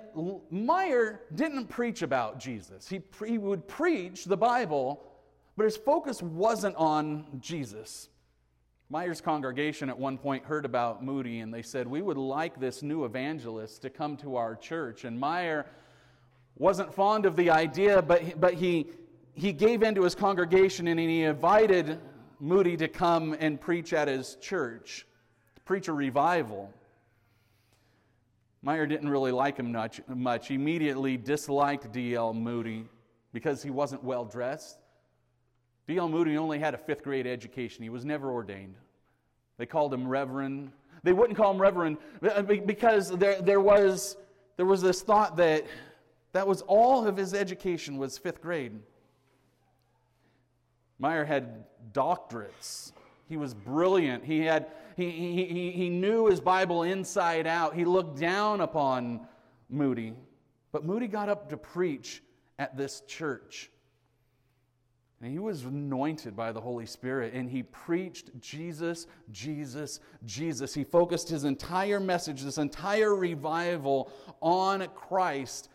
Meyer 0.50 1.22
didn't 1.36 1.68
preach 1.68 2.02
about 2.02 2.40
Jesus. 2.40 2.88
He, 2.88 3.02
he 3.28 3.38
would 3.38 3.68
preach 3.68 4.24
the 4.24 4.38
Bible, 4.38 5.04
but 5.58 5.66
his 5.66 5.76
focus 5.76 6.24
wasn't 6.24 6.78
on 6.78 7.26
Jesus. 7.42 8.08
Meyer's 8.90 9.20
congregation 9.20 9.90
at 9.90 10.00
one 10.00 10.18
point 10.18 10.46
heard 10.46 10.64
about 10.64 11.04
Moody, 11.04 11.42
and 11.42 11.54
they 11.54 11.62
said, 11.62 11.88
We 11.88 12.02
would 12.02 12.18
like 12.18 12.58
this 12.58 12.82
new 12.82 13.04
evangelist 13.04 13.82
to 13.82 13.90
come 13.90 14.16
to 14.18 14.38
our 14.38 14.56
church. 14.56 15.04
And 15.04 15.20
Meyer 15.20 15.66
wasn't 16.58 16.94
fond 16.94 17.26
of 17.26 17.36
the 17.36 17.50
idea, 17.50 18.02
but, 18.02 18.40
but 18.40 18.54
he, 18.54 18.88
he 19.40 19.54
gave 19.54 19.84
in 19.84 19.96
to 19.96 20.04
his 20.04 20.16
congregation 20.16 20.88
and 20.88 21.00
he 21.00 21.24
invited 21.24 22.00
Moody 22.40 22.78
to 22.78 22.88
come 22.88 23.36
and 23.40 23.60
preach 23.60 23.94
at 23.94 24.08
his 24.08 24.36
church, 24.36 25.06
to 25.56 25.62
preach 25.62 25.88
a 25.88 25.94
revival. 25.94 26.74
Meyer 28.62 28.86
didn't 28.86 29.10
really 29.10 29.32
like 29.32 29.58
him 29.58 29.72
much, 29.72 30.02
much. 30.08 30.48
He 30.48 30.56
immediately 30.56 31.16
disliked 31.16 31.92
D.L. 31.92 32.34
Moody 32.34 32.86
because 33.32 33.64
he 33.64 33.70
wasn't 33.70 34.04
well 34.04 34.26
dressed. 34.26 34.80
D.L. 35.88 36.10
Moody 36.10 36.38
only 36.38 36.60
had 36.60 36.74
a 36.74 36.78
fifth 36.78 37.04
grade 37.04 37.26
education, 37.26 37.84
he 37.84 37.90
was 37.90 38.06
never 38.06 38.32
ordained. 38.32 38.76
They 39.58 39.66
called 39.66 39.94
him 39.94 40.08
Reverend. 40.08 40.72
They 41.04 41.14
wouldn't 41.14 41.38
call 41.38 41.52
him 41.52 41.62
Reverend 41.62 41.98
uh, 42.22 42.42
because 42.42 43.12
there, 43.12 43.42
there, 43.42 43.62
was, 43.62 44.18
there 44.58 44.66
was 44.66 44.82
this 44.82 45.02
thought 45.02 45.38
that 45.38 45.66
that 46.34 46.48
was 46.48 46.62
all 46.64 47.08
of 47.08 47.18
his 47.18 47.34
education 47.34 47.98
was 47.98 48.18
fifth 48.18 48.42
grade. 48.42 48.80
Meyer 51.00 51.26
had 51.26 51.66
doctorates. 51.94 52.92
He 53.28 53.38
was 53.38 53.54
brilliant. 53.54 54.26
He, 54.26 54.42
had, 54.42 54.68
he, 54.98 55.10
he, 55.10 55.72
he 55.72 55.90
knew 55.90 56.28
his 56.28 56.42
Bible 56.42 56.84
inside 56.84 57.48
out. 57.48 57.74
He 57.74 57.86
looked 57.86 58.20
down 58.20 58.62
upon 58.62 59.28
Moody. 59.70 60.14
But 60.72 60.86
Moody 60.86 61.08
got 61.08 61.30
up 61.30 61.50
to 61.50 61.58
preach 61.58 62.22
at 62.58 62.76
this 62.76 63.02
church. 63.08 63.72
And 65.22 65.32
he 65.32 65.40
was 65.40 65.64
anointed 65.64 66.36
by 66.36 66.52
the 66.52 66.62
Holy 66.62 66.86
Spirit 66.86 67.34
and 67.34 67.50
he 67.50 67.64
preached 67.64 68.32
Jesus, 68.40 69.06
Jesus, 69.32 70.00
Jesus. 70.26 70.74
He 70.74 70.86
focused 70.86 71.28
his 71.28 71.44
entire 71.44 72.00
message, 72.00 72.42
this 72.42 72.58
entire 72.58 73.14
revival 73.16 74.12
on 74.42 74.88
Christ. 74.96 75.70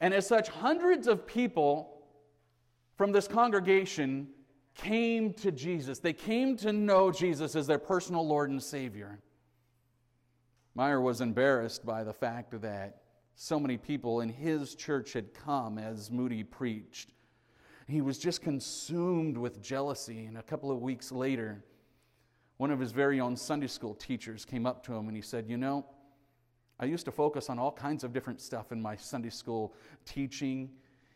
And 0.00 0.12
as 0.12 0.26
such, 0.26 0.48
hundreds 0.48 1.06
of 1.06 1.26
people 1.26 2.02
from 2.96 3.10
this 3.10 3.26
congregation 3.26 4.28
came 4.82 5.32
to 5.34 5.52
Jesus. 5.52 5.98
They 5.98 6.12
came 6.12 6.56
to 6.58 6.72
know 6.72 7.10
Jesus 7.10 7.54
as 7.54 7.66
their 7.66 7.78
personal 7.78 8.26
Lord 8.26 8.50
and 8.50 8.62
Savior. 8.62 9.20
Meyer 10.74 11.00
was 11.00 11.20
embarrassed 11.20 11.84
by 11.84 12.04
the 12.04 12.12
fact 12.12 12.60
that 12.62 13.02
so 13.34 13.58
many 13.58 13.76
people 13.76 14.20
in 14.20 14.28
his 14.28 14.74
church 14.74 15.12
had 15.12 15.34
come 15.34 15.78
as 15.78 16.10
Moody 16.10 16.44
preached. 16.44 17.12
He 17.86 18.00
was 18.00 18.18
just 18.18 18.40
consumed 18.40 19.36
with 19.36 19.62
jealousy. 19.62 20.26
And 20.26 20.38
a 20.38 20.42
couple 20.42 20.70
of 20.70 20.80
weeks 20.80 21.10
later, 21.10 21.64
one 22.58 22.70
of 22.70 22.78
his 22.78 22.92
very 22.92 23.20
own 23.20 23.36
Sunday 23.36 23.66
school 23.66 23.94
teachers 23.94 24.44
came 24.44 24.66
up 24.66 24.84
to 24.84 24.94
him 24.94 25.08
and 25.08 25.16
he 25.16 25.22
said, 25.22 25.48
You 25.48 25.56
know, 25.56 25.86
I 26.78 26.84
used 26.84 27.04
to 27.06 27.12
focus 27.12 27.50
on 27.50 27.58
all 27.58 27.72
kinds 27.72 28.04
of 28.04 28.12
different 28.12 28.40
stuff 28.40 28.72
in 28.72 28.80
my 28.80 28.96
Sunday 28.96 29.30
school 29.30 29.74
teaching. 30.04 30.70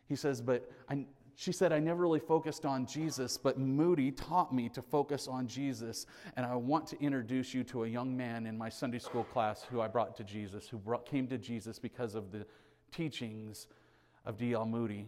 He 0.09 0.17
says, 0.17 0.41
But 0.41 0.71
I, 0.89 1.07
she 1.37 1.53
said, 1.53 1.73
I 1.73 1.81
never 1.81 2.03
really 2.03 2.21
focused 2.21 2.65
on 2.65 2.87
Jesus, 2.87 3.37
but 3.37 3.59
Moody 3.59 4.13
taught 4.13 4.55
me 4.55 4.69
to 4.69 4.81
focus 4.83 5.27
on 5.27 5.47
Jesus. 5.49 6.07
And 6.37 6.47
I 6.47 6.55
want 6.55 6.87
to 6.89 7.01
introduce 7.03 7.53
you 7.53 7.65
to 7.65 7.85
a 7.85 7.89
young 7.89 8.17
man 8.17 8.47
in 8.47 8.57
my 8.57 8.69
Sunday 8.69 9.01
school 9.01 9.25
class 9.25 9.65
who 9.69 9.81
I 9.81 9.89
brought 9.89 10.17
to 10.17 10.25
Jesus, 10.25 10.69
who 10.69 10.79
brought, 10.79 11.07
came 11.07 11.27
to 11.29 11.39
Jesus 11.39 11.79
because 11.79 12.15
of 12.15 12.31
the 12.31 12.47
teachings 12.93 13.67
of 14.25 14.37
D.L. 14.37 14.65
Moody. 14.65 15.07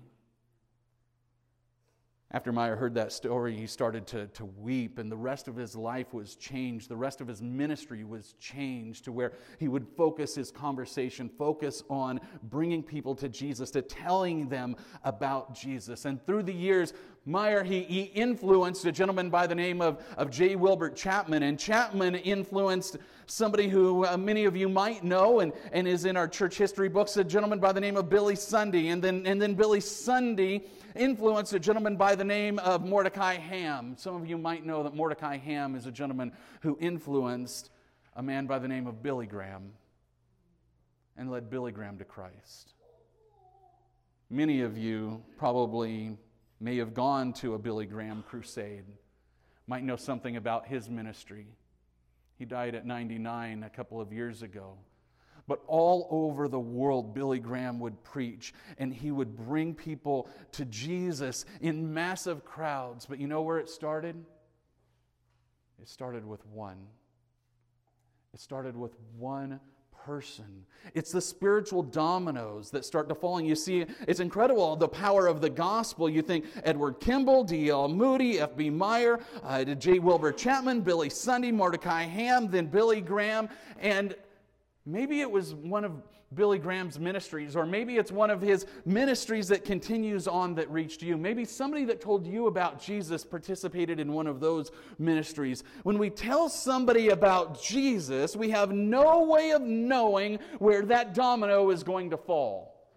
After 2.32 2.50
Meyer 2.50 2.74
heard 2.74 2.94
that 2.94 3.12
story, 3.12 3.56
he 3.56 3.68
started 3.68 4.04
to, 4.08 4.26
to 4.28 4.44
weep, 4.44 4.98
and 4.98 5.10
the 5.10 5.16
rest 5.16 5.46
of 5.46 5.54
his 5.54 5.76
life 5.76 6.12
was 6.12 6.34
changed. 6.34 6.88
The 6.88 6.96
rest 6.96 7.20
of 7.20 7.28
his 7.28 7.40
ministry 7.40 8.02
was 8.02 8.34
changed 8.40 9.04
to 9.04 9.12
where 9.12 9.34
he 9.60 9.68
would 9.68 9.86
focus 9.96 10.34
his 10.34 10.50
conversation, 10.50 11.30
focus 11.38 11.84
on 11.88 12.20
bringing 12.42 12.82
people 12.82 13.14
to 13.14 13.28
Jesus, 13.28 13.70
to 13.70 13.82
telling 13.82 14.48
them 14.48 14.74
about 15.04 15.54
Jesus. 15.54 16.04
And 16.04 16.24
through 16.26 16.42
the 16.42 16.52
years, 16.52 16.94
Meyer, 17.28 17.64
he, 17.64 17.82
he 17.82 18.02
influenced 18.02 18.84
a 18.84 18.92
gentleman 18.92 19.30
by 19.30 19.48
the 19.48 19.54
name 19.54 19.82
of, 19.82 20.00
of 20.16 20.30
J. 20.30 20.54
Wilbur 20.54 20.90
Chapman, 20.90 21.42
and 21.42 21.58
Chapman 21.58 22.14
influenced 22.14 22.98
somebody 23.26 23.68
who 23.68 24.06
uh, 24.06 24.16
many 24.16 24.44
of 24.44 24.56
you 24.56 24.68
might 24.68 25.02
know 25.02 25.40
and, 25.40 25.52
and 25.72 25.88
is 25.88 26.04
in 26.04 26.16
our 26.16 26.28
church 26.28 26.56
history 26.56 26.88
books, 26.88 27.16
a 27.16 27.24
gentleman 27.24 27.58
by 27.58 27.72
the 27.72 27.80
name 27.80 27.96
of 27.96 28.08
Billy 28.08 28.36
Sunday. 28.36 28.88
And 28.88 29.02
then, 29.02 29.26
and 29.26 29.42
then 29.42 29.54
Billy 29.54 29.80
Sunday 29.80 30.66
influenced 30.94 31.52
a 31.52 31.58
gentleman 31.58 31.96
by 31.96 32.14
the 32.14 32.22
name 32.24 32.60
of 32.60 32.84
Mordecai 32.84 33.34
Ham. 33.34 33.96
Some 33.98 34.14
of 34.14 34.28
you 34.28 34.38
might 34.38 34.64
know 34.64 34.84
that 34.84 34.94
Mordecai 34.94 35.36
Ham 35.36 35.74
is 35.74 35.86
a 35.86 35.90
gentleman 35.90 36.30
who 36.60 36.78
influenced 36.80 37.70
a 38.14 38.22
man 38.22 38.46
by 38.46 38.60
the 38.60 38.68
name 38.68 38.86
of 38.86 39.02
Billy 39.02 39.26
Graham 39.26 39.72
and 41.16 41.28
led 41.28 41.50
Billy 41.50 41.72
Graham 41.72 41.98
to 41.98 42.04
Christ. 42.04 42.74
Many 44.30 44.60
of 44.60 44.78
you 44.78 45.24
probably 45.36 46.16
may 46.60 46.76
have 46.78 46.94
gone 46.94 47.32
to 47.34 47.54
a 47.54 47.58
Billy 47.58 47.86
Graham 47.86 48.24
crusade, 48.28 48.84
might 49.66 49.84
know 49.84 49.96
something 49.96 50.36
about 50.36 50.66
his 50.66 50.88
ministry. 50.88 51.46
He 52.38 52.44
died 52.44 52.74
at 52.74 52.86
99 52.86 53.62
a 53.62 53.70
couple 53.70 54.00
of 54.00 54.12
years 54.12 54.42
ago. 54.42 54.74
But 55.48 55.62
all 55.68 56.08
over 56.10 56.48
the 56.48 56.58
world, 56.58 57.14
Billy 57.14 57.38
Graham 57.38 57.78
would 57.80 58.02
preach 58.02 58.52
and 58.78 58.92
he 58.92 59.10
would 59.10 59.36
bring 59.36 59.74
people 59.74 60.28
to 60.52 60.64
Jesus 60.64 61.44
in 61.60 61.94
massive 61.94 62.44
crowds. 62.44 63.06
But 63.06 63.20
you 63.20 63.28
know 63.28 63.42
where 63.42 63.58
it 63.58 63.70
started? 63.70 64.16
It 65.80 65.88
started 65.88 66.26
with 66.26 66.44
one. 66.46 66.78
It 68.34 68.40
started 68.40 68.76
with 68.76 68.96
one 69.16 69.60
person. 70.06 70.64
It's 70.94 71.10
the 71.10 71.20
spiritual 71.20 71.82
dominoes 71.82 72.70
that 72.70 72.84
start 72.84 73.08
to 73.08 73.14
fall. 73.14 73.38
And 73.38 73.46
you 73.46 73.56
see, 73.56 73.86
it's 74.06 74.20
incredible 74.20 74.76
the 74.76 74.86
power 74.86 75.26
of 75.26 75.40
the 75.40 75.50
gospel. 75.50 76.08
You 76.08 76.22
think 76.22 76.44
Edward 76.62 77.00
Kimball, 77.00 77.42
D.L. 77.42 77.88
Moody, 77.88 78.38
F.B. 78.38 78.70
Meyer, 78.70 79.18
uh, 79.42 79.64
J. 79.64 79.98
Wilbur 79.98 80.32
Chapman, 80.32 80.82
Billy 80.82 81.10
Sunday, 81.10 81.50
Mordecai 81.50 82.04
Ham, 82.04 82.48
then 82.48 82.66
Billy 82.66 83.00
Graham. 83.00 83.48
And 83.80 84.14
Maybe 84.88 85.20
it 85.20 85.28
was 85.28 85.52
one 85.52 85.84
of 85.84 86.00
Billy 86.34 86.58
Graham's 86.58 86.98
ministries, 86.98 87.54
or 87.54 87.64
maybe 87.64 87.96
it's 87.96 88.10
one 88.10 88.30
of 88.30 88.40
his 88.40 88.66
ministries 88.84 89.46
that 89.48 89.64
continues 89.64 90.26
on 90.26 90.56
that 90.56 90.68
reached 90.70 91.00
you. 91.00 91.16
Maybe 91.16 91.44
somebody 91.44 91.84
that 91.84 92.00
told 92.00 92.26
you 92.26 92.48
about 92.48 92.82
Jesus 92.82 93.24
participated 93.24 94.00
in 94.00 94.12
one 94.12 94.26
of 94.26 94.40
those 94.40 94.72
ministries. 94.98 95.62
When 95.84 95.98
we 95.98 96.10
tell 96.10 96.48
somebody 96.48 97.10
about 97.10 97.62
Jesus, 97.62 98.34
we 98.34 98.50
have 98.50 98.72
no 98.72 99.24
way 99.24 99.52
of 99.52 99.62
knowing 99.62 100.40
where 100.58 100.82
that 100.86 101.14
domino 101.14 101.70
is 101.70 101.84
going 101.84 102.10
to 102.10 102.16
fall. 102.16 102.90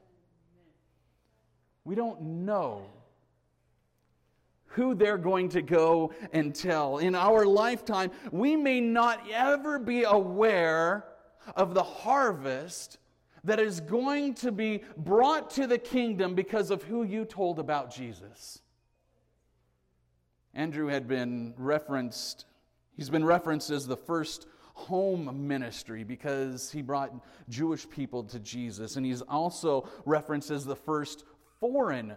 We 1.84 1.94
don't 1.94 2.22
know 2.22 2.86
who 4.70 4.96
they're 4.96 5.18
going 5.18 5.50
to 5.50 5.62
go 5.62 6.14
and 6.34 6.54
tell. 6.54 6.98
In 6.98 7.14
our 7.14 7.46
lifetime, 7.46 8.12
we 8.32 8.56
may 8.56 8.82
not 8.82 9.22
ever 9.32 9.78
be 9.78 10.04
aware 10.04 11.06
of 11.56 11.74
the 11.74 11.84
harvest 11.84 12.98
that 13.44 13.60
is 13.60 13.80
going 13.80 14.34
to 14.36 14.52
be 14.52 14.84
brought 14.98 15.50
to 15.52 15.68
the 15.68 15.78
kingdom 15.78 16.36
because 16.36 16.72
of 16.72 16.84
who 16.84 17.04
you 17.04 17.26
told 17.26 17.60
about 17.60 17.94
Jesus. 17.94 18.62
Andrew 20.54 20.88
had 20.88 21.08
been 21.08 21.54
referenced, 21.58 22.46
he's 22.96 23.10
been 23.10 23.26
referenced 23.26 23.70
as 23.70 23.88
the 23.88 23.98
first 23.98 24.48
home 24.74 25.48
ministry 25.48 26.04
because 26.04 26.72
he 26.72 26.82
brought 26.82 27.14
Jewish 27.50 27.90
people 27.90 28.24
to 28.24 28.40
Jesus. 28.40 28.96
And 28.96 29.06
he's 29.06 29.22
also 29.22 29.90
referenced 30.06 30.52
as 30.52 30.66
the 30.66 30.76
first 30.76 31.26
foreign 31.60 32.16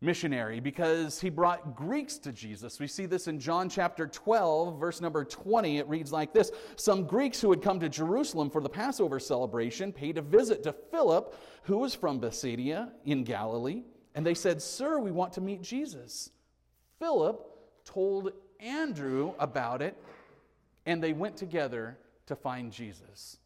missionary 0.00 0.60
because 0.60 1.20
he 1.20 1.28
brought 1.28 1.74
Greeks 1.74 2.18
to 2.18 2.32
Jesus. 2.32 2.78
We 2.78 2.86
see 2.86 3.06
this 3.06 3.26
in 3.26 3.40
John 3.40 3.68
chapter 3.68 4.06
12, 4.06 4.78
verse 4.78 5.00
number 5.00 5.24
20. 5.24 5.78
It 5.78 5.88
reads 5.88 6.12
like 6.12 6.32
this 6.32 6.52
Some 6.76 7.04
Greeks 7.04 7.40
who 7.40 7.50
had 7.50 7.62
come 7.62 7.80
to 7.80 7.88
Jerusalem 7.88 8.50
for 8.50 8.60
the 8.60 8.68
Passover 8.68 9.18
celebration 9.18 9.92
paid 9.92 10.18
a 10.18 10.22
visit 10.22 10.62
to 10.64 10.72
Philip, 10.72 11.34
who 11.62 11.78
was 11.78 11.94
from 11.94 12.20
Bethsaida 12.20 12.92
in 13.04 13.24
Galilee. 13.24 13.82
And 14.14 14.24
they 14.24 14.34
said, 14.34 14.62
Sir, 14.62 14.98
we 14.98 15.10
want 15.10 15.32
to 15.34 15.40
meet 15.40 15.62
Jesus. 15.62 16.30
Philip 16.98 17.44
told 17.84 18.32
Andrew 18.60 19.34
about 19.38 19.82
it, 19.82 19.96
and 20.86 21.02
they 21.02 21.12
went 21.12 21.36
together 21.36 21.98
to 22.26 22.36
find 22.36 22.72
Jesus. 22.72 23.38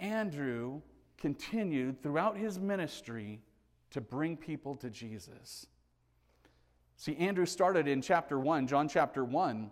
Andrew 0.00 0.80
continued 1.18 2.02
throughout 2.02 2.36
his 2.36 2.58
ministry 2.58 3.40
to 3.90 4.00
bring 4.00 4.36
people 4.36 4.76
to 4.76 4.90
Jesus. 4.90 5.66
See, 6.96 7.16
Andrew 7.16 7.46
started 7.46 7.86
in 7.86 8.02
chapter 8.02 8.38
1, 8.38 8.66
John 8.66 8.88
chapter 8.88 9.24
1. 9.24 9.70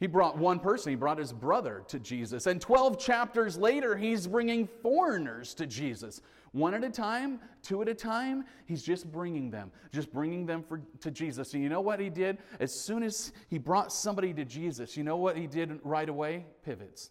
He 0.00 0.06
brought 0.06 0.38
one 0.38 0.58
person, 0.58 0.90
he 0.90 0.96
brought 0.96 1.18
his 1.18 1.32
brother 1.32 1.84
to 1.88 1.98
Jesus. 1.98 2.46
And 2.46 2.60
12 2.60 2.98
chapters 2.98 3.58
later, 3.58 3.96
he's 3.96 4.26
bringing 4.26 4.66
foreigners 4.82 5.52
to 5.54 5.66
Jesus. 5.66 6.22
One 6.52 6.74
at 6.74 6.82
a 6.82 6.90
time, 6.90 7.38
two 7.62 7.82
at 7.82 7.88
a 7.88 7.94
time, 7.94 8.44
he's 8.64 8.82
just 8.82 9.12
bringing 9.12 9.50
them, 9.50 9.70
just 9.92 10.12
bringing 10.12 10.46
them 10.46 10.64
for, 10.66 10.80
to 11.00 11.10
Jesus. 11.10 11.52
And 11.54 11.62
you 11.62 11.68
know 11.68 11.82
what 11.82 12.00
he 12.00 12.08
did? 12.08 12.38
As 12.58 12.72
soon 12.72 13.02
as 13.02 13.32
he 13.48 13.58
brought 13.58 13.92
somebody 13.92 14.32
to 14.34 14.44
Jesus, 14.44 14.96
you 14.96 15.04
know 15.04 15.16
what 15.16 15.36
he 15.36 15.46
did 15.46 15.78
right 15.84 16.08
away? 16.08 16.46
Pivots 16.64 17.10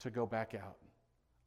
to 0.00 0.10
go 0.10 0.26
back 0.26 0.54
out. 0.54 0.76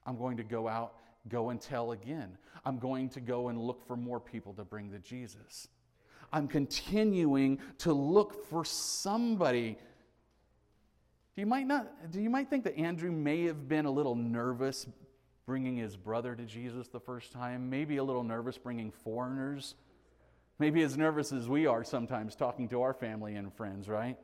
I'm 0.05 0.17
going 0.17 0.37
to 0.37 0.43
go 0.43 0.67
out 0.67 0.95
Go 1.27 1.49
and 1.49 1.59
tell 1.59 1.91
again. 1.91 2.37
I'm 2.65 2.79
going 2.79 3.09
to 3.09 3.21
go 3.21 3.49
and 3.49 3.59
look 3.59 3.85
for 3.87 3.95
more 3.95 4.19
people 4.19 4.53
to 4.53 4.63
bring 4.63 4.91
to 4.91 4.99
Jesus. 4.99 5.67
I'm 6.31 6.47
continuing 6.47 7.59
to 7.79 7.93
look 7.93 8.49
for 8.49 8.65
somebody 8.65 9.77
Do 11.35 11.41
you 11.41 11.45
might 11.45 11.67
not 11.67 12.11
do 12.11 12.21
you 12.21 12.29
might 12.29 12.49
think 12.49 12.63
that 12.63 12.77
Andrew 12.77 13.11
may 13.11 13.43
have 13.43 13.67
been 13.67 13.85
a 13.85 13.91
little 13.91 14.15
nervous 14.15 14.87
bringing 15.45 15.77
his 15.77 15.95
brother 15.95 16.35
to 16.35 16.43
Jesus 16.43 16.87
the 16.87 16.99
first 16.99 17.31
time, 17.31 17.69
maybe 17.69 17.97
a 17.97 18.03
little 18.03 18.23
nervous 18.23 18.57
bringing 18.57 18.91
foreigners, 18.91 19.75
maybe 20.57 20.81
as 20.81 20.97
nervous 20.97 21.31
as 21.31 21.47
we 21.47 21.67
are 21.67 21.83
sometimes 21.83 22.35
talking 22.35 22.67
to 22.69 22.81
our 22.81 22.93
family 22.93 23.35
and 23.35 23.53
friends, 23.53 23.87
right? 23.87 24.17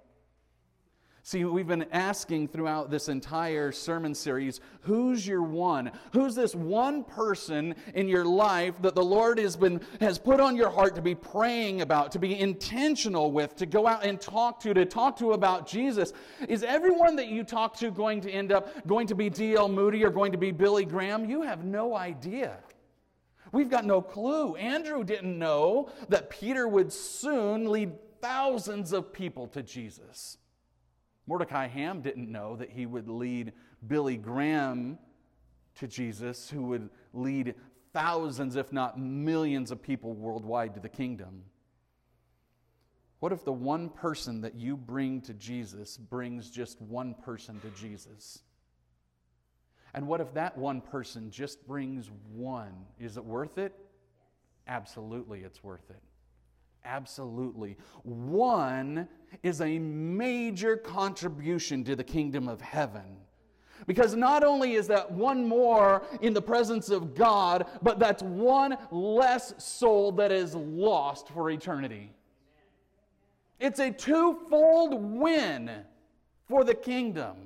See, 1.23 1.45
we've 1.45 1.67
been 1.67 1.85
asking 1.91 2.47
throughout 2.47 2.89
this 2.89 3.07
entire 3.07 3.71
sermon 3.71 4.15
series 4.15 4.59
who's 4.81 5.27
your 5.27 5.43
one? 5.43 5.91
Who's 6.13 6.33
this 6.33 6.55
one 6.55 7.03
person 7.03 7.75
in 7.93 8.07
your 8.07 8.25
life 8.25 8.73
that 8.81 8.95
the 8.95 9.03
Lord 9.03 9.37
has, 9.37 9.55
been, 9.55 9.81
has 9.99 10.17
put 10.17 10.39
on 10.39 10.55
your 10.55 10.71
heart 10.71 10.95
to 10.95 11.01
be 11.01 11.13
praying 11.13 11.81
about, 11.81 12.11
to 12.13 12.19
be 12.19 12.39
intentional 12.39 13.31
with, 13.31 13.55
to 13.57 13.67
go 13.67 13.85
out 13.85 14.03
and 14.03 14.19
talk 14.19 14.59
to, 14.61 14.73
to 14.73 14.83
talk 14.83 15.15
to 15.19 15.33
about 15.33 15.67
Jesus? 15.67 16.11
Is 16.49 16.63
everyone 16.63 17.15
that 17.17 17.27
you 17.27 17.43
talk 17.43 17.77
to 17.77 17.91
going 17.91 18.19
to 18.21 18.31
end 18.31 18.51
up 18.51 18.87
going 18.87 19.05
to 19.05 19.15
be 19.15 19.29
D.L. 19.29 19.69
Moody 19.69 20.03
or 20.03 20.09
going 20.09 20.31
to 20.31 20.39
be 20.39 20.51
Billy 20.51 20.85
Graham? 20.85 21.29
You 21.29 21.43
have 21.43 21.63
no 21.63 21.95
idea. 21.95 22.57
We've 23.51 23.69
got 23.69 23.85
no 23.85 24.01
clue. 24.01 24.55
Andrew 24.55 25.03
didn't 25.03 25.37
know 25.37 25.91
that 26.09 26.31
Peter 26.31 26.67
would 26.67 26.91
soon 26.91 27.69
lead 27.69 27.91
thousands 28.21 28.91
of 28.91 29.13
people 29.13 29.45
to 29.49 29.61
Jesus. 29.61 30.37
Mordecai 31.31 31.67
Ham 31.67 32.01
didn't 32.01 32.29
know 32.29 32.57
that 32.57 32.71
he 32.71 32.85
would 32.85 33.07
lead 33.07 33.53
Billy 33.87 34.17
Graham 34.17 34.99
to 35.75 35.87
Jesus, 35.87 36.49
who 36.49 36.63
would 36.63 36.89
lead 37.13 37.55
thousands, 37.93 38.57
if 38.57 38.73
not 38.73 38.99
millions, 38.99 39.71
of 39.71 39.81
people 39.81 40.11
worldwide 40.11 40.73
to 40.73 40.81
the 40.81 40.89
kingdom. 40.89 41.43
What 43.21 43.31
if 43.31 43.45
the 43.45 43.53
one 43.53 43.87
person 43.87 44.41
that 44.41 44.55
you 44.55 44.75
bring 44.75 45.21
to 45.21 45.33
Jesus 45.33 45.95
brings 45.95 46.49
just 46.49 46.81
one 46.81 47.13
person 47.13 47.61
to 47.61 47.69
Jesus? 47.81 48.41
And 49.93 50.07
what 50.07 50.19
if 50.19 50.33
that 50.33 50.57
one 50.57 50.81
person 50.81 51.31
just 51.31 51.65
brings 51.65 52.11
one? 52.33 52.73
Is 52.99 53.15
it 53.15 53.23
worth 53.23 53.57
it? 53.57 53.73
Absolutely, 54.67 55.43
it's 55.43 55.63
worth 55.63 55.89
it. 55.91 56.01
Absolutely. 56.85 57.77
One 58.03 59.07
is 59.43 59.61
a 59.61 59.79
major 59.79 60.77
contribution 60.77 61.83
to 61.85 61.95
the 61.95 62.03
kingdom 62.03 62.47
of 62.47 62.61
heaven. 62.61 63.17
Because 63.87 64.15
not 64.15 64.43
only 64.43 64.73
is 64.73 64.87
that 64.87 65.11
one 65.11 65.47
more 65.47 66.03
in 66.21 66.33
the 66.33 66.41
presence 66.41 66.89
of 66.89 67.15
God, 67.15 67.65
but 67.81 67.99
that's 67.99 68.21
one 68.21 68.77
less 68.91 69.53
soul 69.57 70.11
that 70.13 70.31
is 70.31 70.53
lost 70.55 71.29
for 71.29 71.49
eternity. 71.49 72.11
It's 73.59 73.79
a 73.79 73.91
twofold 73.91 74.93
win 74.95 75.71
for 76.47 76.63
the 76.63 76.75
kingdom. 76.75 77.37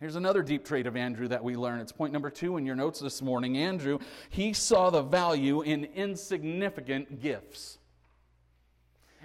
Here's 0.00 0.16
another 0.16 0.42
deep 0.42 0.64
trait 0.64 0.86
of 0.86 0.96
Andrew 0.96 1.28
that 1.28 1.42
we 1.42 1.56
learn. 1.56 1.80
It's 1.80 1.92
point 1.92 2.12
number 2.12 2.28
two 2.28 2.56
in 2.58 2.66
your 2.66 2.76
notes 2.76 3.00
this 3.00 3.22
morning. 3.22 3.56
Andrew, 3.56 3.98
he 4.28 4.52
saw 4.52 4.90
the 4.90 5.02
value 5.02 5.62
in 5.62 5.84
insignificant 5.94 7.22
gifts. 7.22 7.78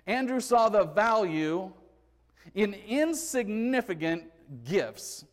Andrew 0.10 0.40
saw 0.40 0.70
the 0.70 0.86
value 0.86 1.72
in 2.56 2.74
insignificant 2.88 4.24
gifts. 4.64 5.24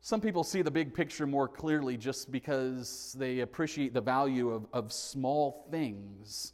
Some 0.00 0.20
people 0.20 0.42
see 0.42 0.60
the 0.60 0.72
big 0.72 0.92
picture 0.92 1.24
more 1.24 1.46
clearly 1.46 1.96
just 1.96 2.32
because 2.32 3.14
they 3.16 3.40
appreciate 3.40 3.94
the 3.94 4.00
value 4.00 4.50
of, 4.50 4.66
of 4.72 4.92
small 4.92 5.68
things. 5.70 6.52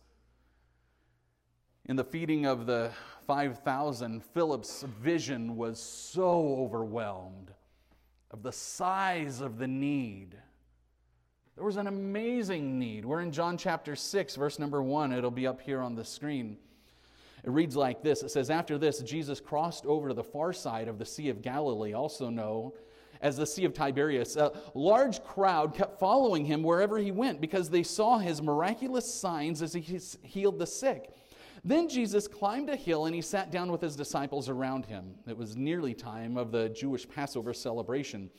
In 1.87 1.97
the 1.97 2.05
feeding 2.05 2.45
of 2.45 2.67
the 2.67 2.91
5,000, 3.27 4.23
Philip's 4.23 4.83
vision 5.01 5.57
was 5.57 5.81
so 5.81 6.57
overwhelmed 6.59 7.51
of 8.31 8.43
the 8.43 8.53
size 8.53 9.41
of 9.41 9.57
the 9.57 9.69
need 9.69 10.37
there 11.55 11.65
was 11.65 11.77
an 11.77 11.87
amazing 11.87 12.79
need. 12.79 13.05
We're 13.05 13.21
in 13.21 13.31
John 13.31 13.59
chapter 13.59 13.95
6, 13.95 14.37
verse 14.37 14.59
number 14.59 14.83
1. 14.83 15.13
It'll 15.13 15.31
be 15.31 15.47
up 15.47 15.61
here 15.61 15.81
on 15.81 15.95
the 15.95 16.05
screen. 16.05 16.57
It 17.45 17.51
reads 17.51 17.77
like 17.77 18.03
this 18.03 18.23
It 18.23 18.31
says, 18.31 18.51
After 18.51 18.79
this, 18.79 19.01
Jesus 19.01 19.41
crossed 19.41 19.85
over 19.85 20.09
to 20.09 20.15
the 20.15 20.25
far 20.25 20.53
side 20.53 20.89
of 20.89 20.99
the 20.99 21.05
Sea 21.05 21.29
of 21.29 21.43
Galilee, 21.43 21.93
also 21.93 22.31
known 22.31 22.73
as 23.21 23.37
the 23.37 23.47
Sea 23.47 23.67
of 23.67 23.75
Tiberias. 23.75 24.37
A 24.37 24.53
large 24.75 25.23
crowd 25.23 25.75
kept 25.75 25.99
following 25.99 26.45
him 26.45 26.63
wherever 26.63 26.99
he 26.99 27.11
went 27.11 27.41
because 27.41 27.69
they 27.69 27.83
saw 27.83 28.19
his 28.19 28.41
miraculous 28.41 29.13
signs 29.13 29.61
as 29.61 29.75
he 29.75 30.01
healed 30.23 30.59
the 30.59 30.67
sick. 30.67 31.11
Then 31.65 31.89
Jesus 31.89 32.27
climbed 32.27 32.71
a 32.71 32.77
hill 32.77 33.07
and 33.07 33.15
he 33.15 33.21
sat 33.21 33.53
down 33.53 33.71
with 33.71 33.81
his 33.81 33.95
disciples 33.95 34.49
around 34.49 34.85
him. 34.85 35.15
It 35.29 35.37
was 35.37 35.57
nearly 35.57 35.95
time 35.95 36.37
of 36.37 36.51
the 36.51 36.69
Jewish 36.71 37.09
Passover 37.09 37.55
celebration. 37.55 38.31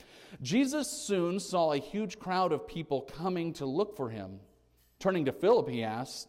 Jesus 0.42 0.90
soon 0.90 1.40
saw 1.40 1.72
a 1.72 1.78
huge 1.78 2.18
crowd 2.18 2.52
of 2.52 2.66
people 2.66 3.00
coming 3.00 3.54
to 3.54 3.64
look 3.64 3.96
for 3.96 4.10
him. 4.10 4.40
Turning 4.98 5.24
to 5.24 5.32
Philip, 5.32 5.70
he 5.70 5.82
asked, 5.82 6.28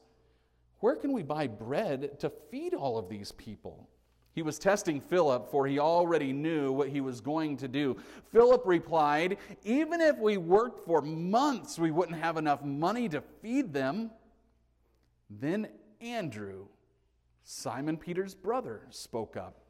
Where 0.80 0.96
can 0.96 1.12
we 1.12 1.22
buy 1.22 1.48
bread 1.48 2.18
to 2.20 2.30
feed 2.30 2.74
all 2.74 2.98
of 2.98 3.10
these 3.10 3.34
people? 3.34 3.90
He 4.32 4.42
was 4.42 4.60
testing 4.60 5.00
Philip, 5.00 5.50
for 5.50 5.66
he 5.66 5.80
already 5.80 6.34
knew 6.34 6.72
what 6.72 6.90
he 6.90 7.00
was 7.00 7.22
going 7.22 7.56
to 7.58 7.70
do. 7.70 7.96
Philip 8.32 8.64
replied, 8.66 9.38
Even 9.64 10.02
if 10.02 10.18
we 10.18 10.38
worked 10.38 10.86
for 10.86 11.02
months, 11.02 11.80
we 11.80 11.92
wouldn't 11.92 12.20
have 12.20 12.36
enough 12.38 12.64
money 12.64 13.08
to 13.10 13.22
feed 13.42 13.72
them. 13.74 14.12
Then 15.30 15.70
Andrew, 16.02 16.68
Simon 17.48 17.96
Peter's 17.96 18.34
brother 18.34 18.82
spoke 18.90 19.38
up. 19.38 19.62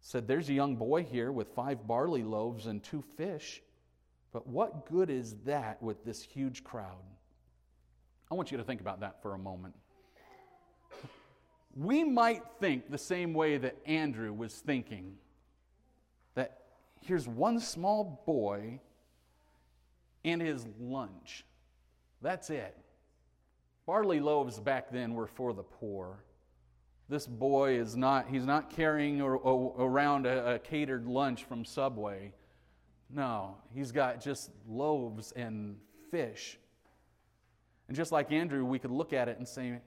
Said, 0.00 0.28
There's 0.28 0.48
a 0.48 0.54
young 0.54 0.76
boy 0.76 1.02
here 1.02 1.32
with 1.32 1.48
five 1.48 1.86
barley 1.86 2.22
loaves 2.22 2.66
and 2.66 2.80
two 2.80 3.02
fish, 3.16 3.60
but 4.32 4.46
what 4.46 4.88
good 4.88 5.10
is 5.10 5.34
that 5.44 5.82
with 5.82 6.04
this 6.04 6.22
huge 6.22 6.62
crowd? 6.62 7.02
I 8.30 8.36
want 8.36 8.52
you 8.52 8.56
to 8.56 8.62
think 8.62 8.80
about 8.80 9.00
that 9.00 9.20
for 9.20 9.34
a 9.34 9.38
moment. 9.38 9.74
We 11.74 12.04
might 12.04 12.42
think 12.60 12.88
the 12.88 12.98
same 12.98 13.34
way 13.34 13.58
that 13.58 13.76
Andrew 13.84 14.32
was 14.32 14.54
thinking 14.54 15.16
that 16.34 16.60
here's 17.00 17.26
one 17.26 17.58
small 17.58 18.22
boy 18.26 18.80
and 20.24 20.40
his 20.40 20.66
lunch. 20.78 21.44
That's 22.22 22.48
it. 22.50 22.76
Barley 23.86 24.20
loaves 24.20 24.60
back 24.60 24.92
then 24.92 25.14
were 25.14 25.26
for 25.26 25.52
the 25.52 25.62
poor 25.62 26.24
this 27.10 27.26
boy 27.26 27.78
is 27.78 27.96
not, 27.96 28.28
he's 28.28 28.46
not 28.46 28.70
carrying 28.70 29.20
around 29.20 30.26
a, 30.26 30.54
a 30.54 30.58
catered 30.60 31.06
lunch 31.06 31.42
from 31.44 31.64
Subway. 31.64 32.32
No, 33.12 33.56
he's 33.74 33.90
got 33.90 34.20
just 34.20 34.50
loaves 34.68 35.32
and 35.32 35.76
fish. 36.12 36.56
And 37.88 37.96
just 37.96 38.12
like 38.12 38.30
Andrew, 38.30 38.64
we 38.64 38.78
could 38.78 38.92
look 38.92 39.12
at 39.12 39.28
it 39.28 39.38
and 39.38 39.46
say, 39.46 39.80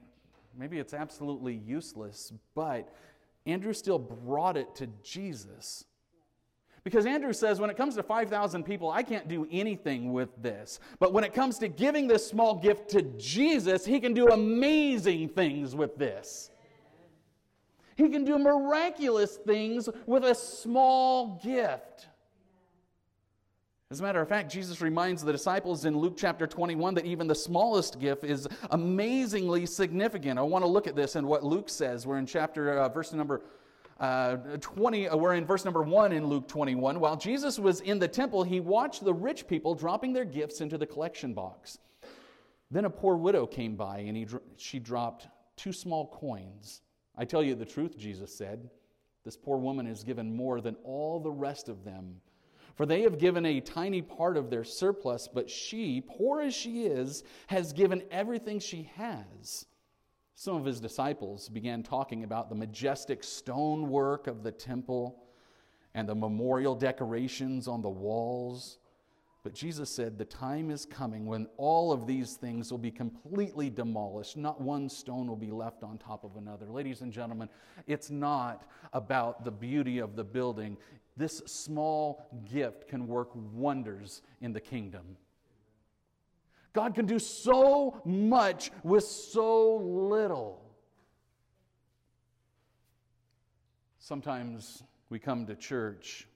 maybe 0.56 0.78
it's 0.78 0.92
absolutely 0.92 1.54
useless, 1.54 2.30
but 2.54 2.94
Andrew 3.46 3.72
still 3.72 3.98
brought 3.98 4.58
it 4.58 4.74
to 4.76 4.88
Jesus. 5.02 5.86
Because 6.84 7.06
Andrew 7.06 7.32
says, 7.32 7.58
when 7.58 7.70
it 7.70 7.78
comes 7.78 7.94
to 7.94 8.02
5,000 8.02 8.64
people, 8.64 8.90
I 8.90 9.02
can't 9.02 9.26
do 9.26 9.48
anything 9.50 10.12
with 10.12 10.28
this. 10.42 10.78
But 10.98 11.14
when 11.14 11.24
it 11.24 11.32
comes 11.32 11.58
to 11.60 11.68
giving 11.68 12.06
this 12.06 12.26
small 12.28 12.56
gift 12.56 12.90
to 12.90 13.00
Jesus, 13.00 13.86
he 13.86 13.98
can 13.98 14.12
do 14.12 14.28
amazing 14.28 15.30
things 15.30 15.74
with 15.74 15.96
this. 15.96 16.50
He 17.96 18.08
can 18.08 18.24
do 18.24 18.38
miraculous 18.38 19.36
things 19.36 19.88
with 20.06 20.24
a 20.24 20.34
small 20.34 21.40
gift. 21.42 22.08
As 23.90 24.00
a 24.00 24.02
matter 24.02 24.20
of 24.20 24.28
fact, 24.28 24.50
Jesus 24.50 24.80
reminds 24.80 25.22
the 25.22 25.30
disciples 25.30 25.84
in 25.84 25.96
Luke 25.96 26.14
chapter 26.16 26.46
21 26.46 26.94
that 26.94 27.04
even 27.04 27.28
the 27.28 27.34
smallest 27.34 28.00
gift 28.00 28.24
is 28.24 28.48
amazingly 28.70 29.66
significant. 29.66 30.38
I 30.38 30.42
want 30.42 30.64
to 30.64 30.68
look 30.68 30.86
at 30.86 30.96
this 30.96 31.14
and 31.14 31.26
what 31.26 31.44
Luke 31.44 31.68
says. 31.68 32.06
We're 32.06 32.18
in 32.18 32.26
chapter, 32.26 32.78
uh, 32.78 32.88
verse 32.88 33.12
number 33.12 33.42
uh, 34.00 34.36
20, 34.60 35.08
uh, 35.08 35.16
we're 35.16 35.34
in 35.34 35.46
verse 35.46 35.64
number 35.64 35.82
1 35.82 36.12
in 36.12 36.26
Luke 36.26 36.48
21. 36.48 36.98
While 36.98 37.16
Jesus 37.16 37.58
was 37.58 37.80
in 37.82 37.98
the 37.98 38.08
temple, 38.08 38.42
he 38.42 38.58
watched 38.58 39.04
the 39.04 39.14
rich 39.14 39.46
people 39.46 39.74
dropping 39.74 40.12
their 40.12 40.24
gifts 40.24 40.60
into 40.60 40.76
the 40.76 40.86
collection 40.86 41.32
box. 41.32 41.78
Then 42.70 42.86
a 42.86 42.90
poor 42.90 43.16
widow 43.16 43.46
came 43.46 43.76
by 43.76 43.98
and 43.98 44.16
he, 44.16 44.26
she 44.56 44.80
dropped 44.80 45.28
two 45.56 45.72
small 45.72 46.08
coins. 46.08 46.82
I 47.16 47.24
tell 47.24 47.42
you 47.42 47.54
the 47.54 47.64
truth, 47.64 47.96
Jesus 47.96 48.34
said. 48.34 48.70
This 49.24 49.36
poor 49.36 49.56
woman 49.56 49.86
has 49.86 50.04
given 50.04 50.36
more 50.36 50.60
than 50.60 50.76
all 50.84 51.20
the 51.20 51.30
rest 51.30 51.68
of 51.68 51.84
them. 51.84 52.20
For 52.74 52.86
they 52.86 53.02
have 53.02 53.18
given 53.18 53.46
a 53.46 53.60
tiny 53.60 54.02
part 54.02 54.36
of 54.36 54.50
their 54.50 54.64
surplus, 54.64 55.28
but 55.32 55.48
she, 55.48 56.00
poor 56.00 56.40
as 56.40 56.54
she 56.54 56.86
is, 56.86 57.22
has 57.46 57.72
given 57.72 58.02
everything 58.10 58.58
she 58.58 58.90
has. 58.96 59.66
Some 60.34 60.56
of 60.56 60.64
his 60.64 60.80
disciples 60.80 61.48
began 61.48 61.84
talking 61.84 62.24
about 62.24 62.48
the 62.48 62.56
majestic 62.56 63.22
stonework 63.22 64.26
of 64.26 64.42
the 64.42 64.50
temple 64.50 65.24
and 65.94 66.08
the 66.08 66.14
memorial 66.14 66.74
decorations 66.74 67.68
on 67.68 67.80
the 67.80 67.88
walls. 67.88 68.78
But 69.44 69.52
Jesus 69.52 69.90
said, 69.90 70.16
The 70.16 70.24
time 70.24 70.70
is 70.70 70.86
coming 70.86 71.26
when 71.26 71.46
all 71.58 71.92
of 71.92 72.06
these 72.06 72.34
things 72.34 72.70
will 72.70 72.78
be 72.78 72.90
completely 72.90 73.68
demolished. 73.68 74.38
Not 74.38 74.58
one 74.60 74.88
stone 74.88 75.28
will 75.28 75.36
be 75.36 75.50
left 75.50 75.84
on 75.84 75.98
top 75.98 76.24
of 76.24 76.36
another. 76.36 76.66
Ladies 76.66 77.02
and 77.02 77.12
gentlemen, 77.12 77.50
it's 77.86 78.10
not 78.10 78.66
about 78.94 79.44
the 79.44 79.50
beauty 79.50 79.98
of 79.98 80.16
the 80.16 80.24
building. 80.24 80.78
This 81.18 81.42
small 81.44 82.26
gift 82.50 82.88
can 82.88 83.06
work 83.06 83.30
wonders 83.52 84.22
in 84.40 84.54
the 84.54 84.60
kingdom. 84.60 85.18
God 86.72 86.94
can 86.94 87.04
do 87.04 87.18
so 87.18 88.00
much 88.06 88.72
with 88.82 89.04
so 89.04 89.76
little. 89.76 90.62
Sometimes 93.98 94.82
we 95.10 95.18
come 95.18 95.46
to 95.46 95.54
church 95.54 96.26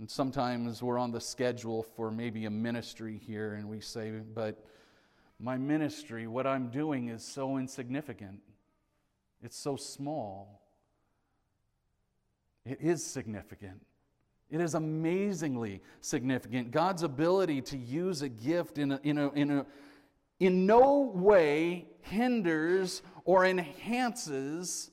and 0.00 0.10
sometimes 0.10 0.82
we're 0.82 0.96
on 0.96 1.10
the 1.10 1.20
schedule 1.20 1.82
for 1.82 2.10
maybe 2.10 2.46
a 2.46 2.50
ministry 2.50 3.20
here, 3.26 3.52
and 3.52 3.68
we 3.68 3.80
say, 3.80 4.10
But 4.34 4.64
my 5.38 5.58
ministry, 5.58 6.26
what 6.26 6.46
I'm 6.46 6.70
doing, 6.70 7.10
is 7.10 7.22
so 7.22 7.58
insignificant. 7.58 8.40
It's 9.42 9.58
so 9.58 9.76
small. 9.76 10.62
It 12.64 12.78
is 12.80 13.04
significant. 13.04 13.84
It 14.50 14.62
is 14.62 14.72
amazingly 14.72 15.82
significant. 16.00 16.70
God's 16.70 17.02
ability 17.02 17.60
to 17.62 17.76
use 17.76 18.22
a 18.22 18.28
gift 18.30 18.78
in, 18.78 18.92
a, 18.92 19.00
in, 19.02 19.18
a, 19.18 19.30
in, 19.32 19.50
a, 19.50 19.66
in 20.40 20.64
no 20.64 21.12
way 21.14 21.86
hinders 22.00 23.02
or 23.26 23.44
enhances 23.44 24.89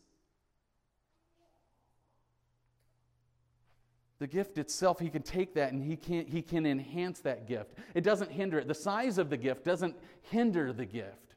The 4.20 4.28
gift 4.28 4.58
itself, 4.58 5.00
he 5.00 5.10
can 5.10 5.22
take 5.22 5.54
that 5.54 5.74
and 5.74 5.84
he 5.84 5.96
can, 5.96 6.26
he 6.26 6.42
can 6.42 6.66
enhance 6.66 7.20
that 7.20 7.48
gift. 7.48 7.76
It 7.94 8.04
doesn't 8.04 8.32
hinder 8.32 8.58
it. 8.60 8.68
The 8.68 8.74
size 8.74 9.18
of 9.18 9.30
the 9.30 9.38
gift 9.38 9.64
doesn't 9.64 9.96
hinder 10.24 10.74
the 10.74 10.86
gift. 10.86 11.36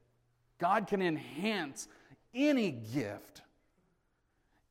God 0.59 0.87
can 0.87 1.03
enhance 1.03 1.89
any 2.35 2.71
gift. 2.71 3.43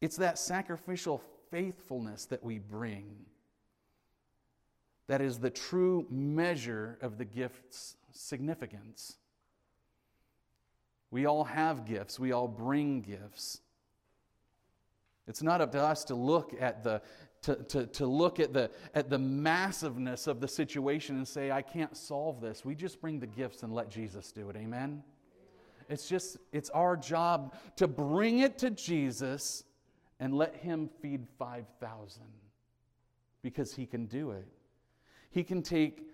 It's 0.01 0.17
that 0.17 0.39
sacrificial 0.39 1.21
faithfulness 1.51 2.25
that 2.25 2.43
we 2.43 2.57
bring 2.57 3.25
that 5.09 5.21
is 5.21 5.39
the 5.39 5.49
true 5.49 6.05
measure 6.11 6.99
of 7.01 7.17
the 7.17 7.25
gift's 7.25 7.97
significance. 8.11 9.17
We 11.09 11.25
all 11.25 11.43
have 11.45 11.85
gifts, 11.85 12.19
we 12.19 12.31
all 12.31 12.47
bring 12.47 13.01
gifts. 13.01 13.59
It's 15.27 15.41
not 15.41 15.61
up 15.61 15.71
to 15.71 15.81
us 15.81 16.03
to 16.05 16.15
look 16.15 16.53
at 16.59 16.83
the 16.83 17.01
to, 17.43 17.56
to, 17.56 17.86
to 17.88 18.06
look 18.06 18.39
at 18.39 18.54
the, 18.54 18.69
at 18.93 19.10
the 19.10 19.17
massiveness 19.17 20.28
of 20.28 20.39
the 20.39 20.47
situation 20.47 21.17
and 21.17 21.28
say, 21.28 21.52
I 21.52 21.62
can't 21.62 21.95
solve 21.95 22.41
this. 22.41 22.65
We 22.65 22.75
just 22.75 22.99
bring 22.99 23.19
the 23.19 23.28
gifts 23.28 23.63
and 23.63 23.73
let 23.73 23.89
Jesus 23.89 24.32
do 24.32 24.49
it. 24.49 24.56
Amen? 24.58 25.04
It's 25.89 26.08
just, 26.08 26.38
it's 26.52 26.69
our 26.69 26.95
job 26.95 27.56
to 27.78 27.88
bring 27.88 28.39
it 28.39 28.58
to 28.60 28.69
Jesus 28.69 29.63
and 30.19 30.34
let 30.34 30.56
Him 30.56 30.89
feed 31.02 31.25
5,000 31.38 32.21
because 33.41 33.73
He 33.73 33.86
can 33.86 34.06
do 34.06 34.32
it. 34.32 34.47
He 35.32 35.43
can 35.43 35.62
take 35.62 36.06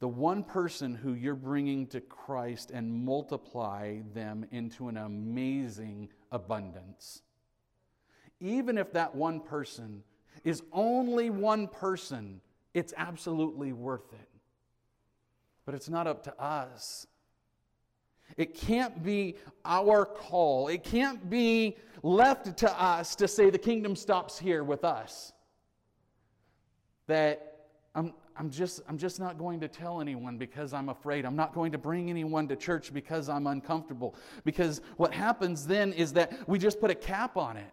the 0.00 0.08
one 0.08 0.42
person 0.42 0.94
who 0.94 1.12
you're 1.12 1.34
bringing 1.34 1.86
to 1.88 2.00
Christ 2.00 2.70
and 2.70 3.04
multiply 3.04 3.98
them 4.14 4.46
into 4.50 4.88
an 4.88 4.96
amazing 4.96 6.08
abundance. 6.32 7.20
Even 8.40 8.78
if 8.78 8.92
that 8.94 9.14
one 9.14 9.40
person 9.40 10.02
is 10.44 10.62
only 10.72 11.30
one 11.30 11.68
person, 11.68 12.40
it's 12.74 12.94
absolutely 12.96 13.72
worth 13.72 14.12
it. 14.12 14.28
But 15.66 15.74
it's 15.74 15.88
not 15.88 16.06
up 16.06 16.22
to 16.24 16.42
us. 16.42 17.06
It 18.36 18.54
can't 18.54 19.02
be 19.02 19.36
our 19.64 20.04
call. 20.04 20.68
It 20.68 20.84
can't 20.84 21.28
be 21.28 21.76
left 22.02 22.56
to 22.58 22.82
us 22.82 23.14
to 23.16 23.28
say 23.28 23.50
the 23.50 23.58
kingdom 23.58 23.96
stops 23.96 24.38
here 24.38 24.64
with 24.64 24.84
us. 24.84 25.32
That 27.06 27.66
I'm, 27.94 28.14
I'm, 28.36 28.50
just, 28.50 28.80
I'm 28.88 28.98
just 28.98 29.18
not 29.18 29.36
going 29.36 29.60
to 29.60 29.68
tell 29.68 30.00
anyone 30.00 30.38
because 30.38 30.72
I'm 30.72 30.88
afraid. 30.88 31.24
I'm 31.24 31.36
not 31.36 31.52
going 31.52 31.72
to 31.72 31.78
bring 31.78 32.08
anyone 32.08 32.46
to 32.48 32.56
church 32.56 32.92
because 32.94 33.28
I'm 33.28 33.46
uncomfortable. 33.48 34.14
Because 34.44 34.80
what 34.96 35.12
happens 35.12 35.66
then 35.66 35.92
is 35.92 36.12
that 36.12 36.48
we 36.48 36.58
just 36.58 36.80
put 36.80 36.90
a 36.90 36.94
cap 36.94 37.36
on 37.36 37.56
it 37.56 37.72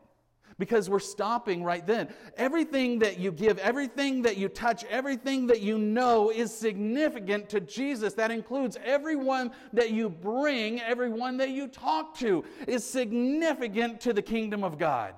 because 0.60 0.90
we're 0.90 1.00
stopping 1.00 1.64
right 1.64 1.86
then. 1.86 2.10
Everything 2.36 3.00
that 3.00 3.20
you 3.20 3.32
give, 3.32 3.58
everything 3.60 4.24
that 4.24 4.38
you 4.38 4.50
touch, 4.50 4.84
everything 4.86 5.48
that 5.48 5.62
you 5.62 5.78
know 5.78 6.32
is 6.32 6.54
significant 6.54 7.50
to 7.50 7.60
Jesus. 7.60 8.14
That 8.14 8.32
includes 8.32 8.78
everyone 8.84 9.52
that 9.74 9.92
you 9.92 10.10
bring, 10.10 10.82
everyone 10.82 11.38
that 11.38 11.50
you 11.50 11.68
talk 11.68 12.18
to 12.20 12.44
is 12.68 12.84
significant 12.84 14.02
to 14.02 14.14
the 14.14 14.22
kingdom 14.22 14.64
of 14.64 14.78
God. 14.78 15.14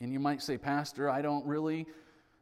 And 0.00 0.12
you 0.12 0.18
might 0.18 0.42
say, 0.42 0.58
Pastor, 0.58 1.08
I 1.08 1.22
don't 1.22 1.46
really 1.46 1.86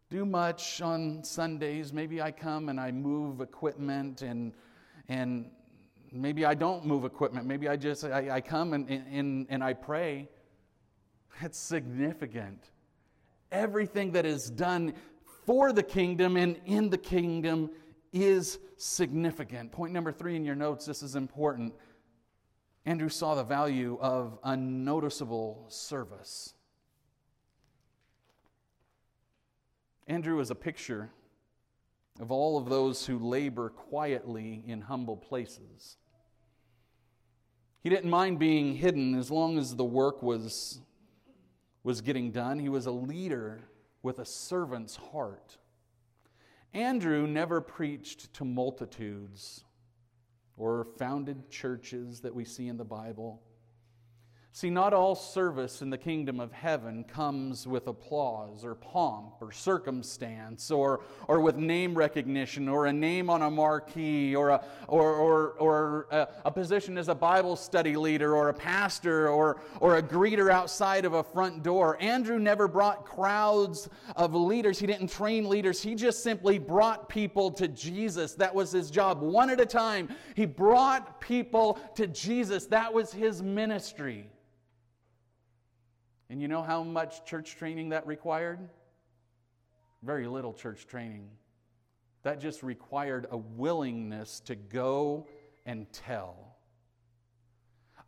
do 0.09 0.24
much 0.24 0.81
on 0.81 1.22
Sundays. 1.22 1.92
Maybe 1.92 2.22
I 2.22 2.31
come 2.31 2.70
and 2.70 2.81
I 2.81 2.90
move 2.90 3.40
equipment 3.40 4.22
and 4.22 4.53
and 5.09 5.50
maybe 6.12 6.44
I 6.44 6.54
don't 6.54 6.84
move 6.84 7.04
equipment. 7.04 7.46
Maybe 7.46 7.68
I 7.68 7.76
just 7.76 8.04
I, 8.04 8.36
I 8.36 8.40
come 8.40 8.72
and, 8.72 8.88
and, 8.88 9.46
and 9.48 9.64
I 9.64 9.72
pray. 9.72 10.28
That's 11.40 11.58
significant. 11.58 12.70
Everything 13.52 14.12
that 14.12 14.26
is 14.26 14.50
done 14.50 14.94
for 15.46 15.72
the 15.72 15.82
kingdom 15.82 16.36
and 16.36 16.60
in 16.66 16.90
the 16.90 16.98
kingdom 16.98 17.70
is 18.12 18.58
significant. 18.76 19.72
Point 19.72 19.92
number 19.92 20.12
three 20.12 20.36
in 20.36 20.44
your 20.44 20.54
notes 20.54 20.86
this 20.86 21.02
is 21.02 21.16
important. 21.16 21.74
Andrew 22.86 23.08
saw 23.08 23.34
the 23.34 23.44
value 23.44 23.98
of 24.00 24.38
unnoticeable 24.42 25.66
service. 25.68 26.54
Andrew 30.06 30.40
is 30.40 30.50
a 30.50 30.54
picture 30.54 31.10
of 32.20 32.30
all 32.30 32.59
of 32.59 32.68
those 32.68 33.06
who 33.06 33.18
labor 33.18 33.70
quietly 33.70 34.62
in 34.66 34.83
humble 34.83 35.16
places. 35.16 35.96
He 37.83 37.88
didn't 37.88 38.11
mind 38.11 38.38
being 38.38 38.76
hidden 38.76 39.14
as 39.14 39.30
long 39.30 39.59
as 39.59 39.74
the 39.74 39.85
work 39.85 40.22
was, 40.22 40.80
was 41.83 42.02
getting 42.02 42.30
done. 42.30 42.59
He 42.59 42.68
was 42.68 42.85
a 42.85 42.90
leader 42.90 43.62
with 44.02 44.18
a 44.18 44.24
servant's 44.26 44.96
heart. 44.96 45.56
Andrew 46.74 47.26
never 47.26 47.61
preached 47.62 48.33
to 48.35 48.44
multitudes 48.44 49.64
or 50.59 50.85
founded 50.98 51.48
churches 51.48 52.20
that 52.20 52.35
we 52.35 52.44
see 52.44 52.68
in 52.68 52.76
the 52.76 52.85
Bible. 52.85 53.42
See, 54.52 54.68
not 54.68 54.92
all 54.92 55.14
service 55.14 55.80
in 55.80 55.90
the 55.90 55.96
kingdom 55.96 56.40
of 56.40 56.50
heaven 56.50 57.04
comes 57.04 57.68
with 57.68 57.86
applause 57.86 58.64
or 58.64 58.74
pomp 58.74 59.34
or 59.40 59.52
circumstance 59.52 60.72
or, 60.72 61.02
or 61.28 61.40
with 61.40 61.54
name 61.54 61.94
recognition 61.94 62.68
or 62.68 62.86
a 62.86 62.92
name 62.92 63.30
on 63.30 63.42
a 63.42 63.50
marquee 63.50 64.34
or, 64.34 64.48
a, 64.48 64.64
or, 64.88 65.14
or, 65.14 65.50
or 65.52 66.06
a, 66.10 66.28
a 66.46 66.50
position 66.50 66.98
as 66.98 67.06
a 67.06 67.14
Bible 67.14 67.54
study 67.54 67.94
leader 67.94 68.34
or 68.34 68.48
a 68.48 68.52
pastor 68.52 69.28
or, 69.28 69.60
or 69.78 69.98
a 69.98 70.02
greeter 70.02 70.50
outside 70.50 71.04
of 71.04 71.12
a 71.14 71.22
front 71.22 71.62
door. 71.62 71.96
Andrew 72.00 72.40
never 72.40 72.66
brought 72.66 73.04
crowds 73.04 73.88
of 74.16 74.34
leaders, 74.34 74.80
he 74.80 74.86
didn't 74.86 75.12
train 75.12 75.48
leaders. 75.48 75.80
He 75.80 75.94
just 75.94 76.24
simply 76.24 76.58
brought 76.58 77.08
people 77.08 77.52
to 77.52 77.68
Jesus. 77.68 78.34
That 78.34 78.52
was 78.52 78.72
his 78.72 78.90
job. 78.90 79.22
One 79.22 79.48
at 79.48 79.60
a 79.60 79.66
time, 79.66 80.08
he 80.34 80.44
brought 80.44 81.20
people 81.20 81.78
to 81.94 82.08
Jesus. 82.08 82.66
That 82.66 82.92
was 82.92 83.12
his 83.12 83.44
ministry. 83.44 84.28
And 86.30 86.40
you 86.40 86.46
know 86.46 86.62
how 86.62 86.84
much 86.84 87.24
church 87.24 87.56
training 87.56 87.88
that 87.88 88.06
required? 88.06 88.60
Very 90.02 90.28
little 90.28 90.54
church 90.54 90.86
training. 90.86 91.28
That 92.22 92.40
just 92.40 92.62
required 92.62 93.26
a 93.32 93.36
willingness 93.36 94.38
to 94.46 94.54
go 94.54 95.26
and 95.66 95.92
tell. 95.92 96.56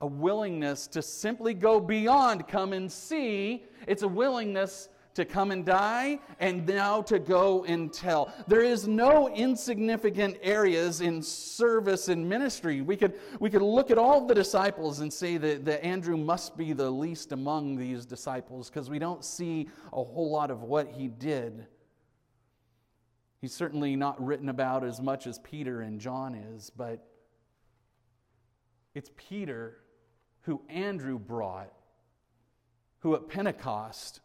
A 0.01 0.07
willingness 0.07 0.87
to 0.89 1.03
simply 1.03 1.53
go 1.53 1.81
beyond 1.81 2.47
come 2.47 2.73
and 2.73 2.91
see. 2.91 3.65
It's 3.89 4.05
a 4.05 4.09
willingness 4.09 4.89
to 5.15 5.25
come 5.25 5.51
and 5.51 5.65
die, 5.65 6.19
and 6.41 6.67
now 6.67 7.03
to 7.03 7.19
go 7.19 7.65
and 7.65 7.93
tell. 7.93 8.33
There 8.47 8.63
is 8.63 8.89
no 8.89 9.29
insignificant 9.29 10.39
areas 10.43 11.01
in 11.01 11.23
service 11.23 12.09
and 12.09 12.27
ministry. 12.27 12.81
We 12.81 12.97
could, 12.97 13.15
we 13.39 13.51
could 13.51 13.63
look 13.63 13.91
at 13.91 13.99
all 13.99 14.27
the 14.27 14.35
disciples 14.35 15.01
and 15.01 15.13
say 15.13 15.37
that, 15.37 15.65
that 15.67 15.85
Andrew 15.85 16.17
must 16.17 16.57
be 16.57 16.73
the 16.73 16.91
least 16.91 17.33
among 17.33 17.77
these 17.77 18.07
disciples 18.07 18.71
because 18.71 18.89
we 18.89 18.99
don't 18.99 19.25
see 19.25 19.69
a 19.93 20.03
whole 20.03 20.31
lot 20.31 20.51
of 20.51 20.63
what 20.63 20.89
he 20.89 21.09
did. 21.09 21.67
He's 23.41 23.53
certainly 23.53 23.97
not 23.97 24.25
written 24.25 24.49
about 24.49 24.85
as 24.85 25.01
much 25.01 25.27
as 25.27 25.39
Peter 25.41 25.81
and 25.81 26.01
John 26.01 26.35
is, 26.35 26.71
but 26.71 27.05
it's 28.95 29.11
Peter 29.17 29.79
who 30.43 30.63
Andrew 30.69 31.19
brought, 31.19 31.73
who 33.01 33.15
at 33.15 33.29
Pentecost 33.29 34.21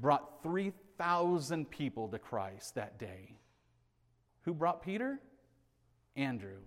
brought 0.00 0.42
3,000 0.42 1.70
people 1.70 2.08
to 2.08 2.18
Christ 2.18 2.74
that 2.74 2.98
day. 2.98 3.36
Who 4.42 4.54
brought 4.54 4.82
Peter? 4.82 5.20
Andrew, 6.16 6.58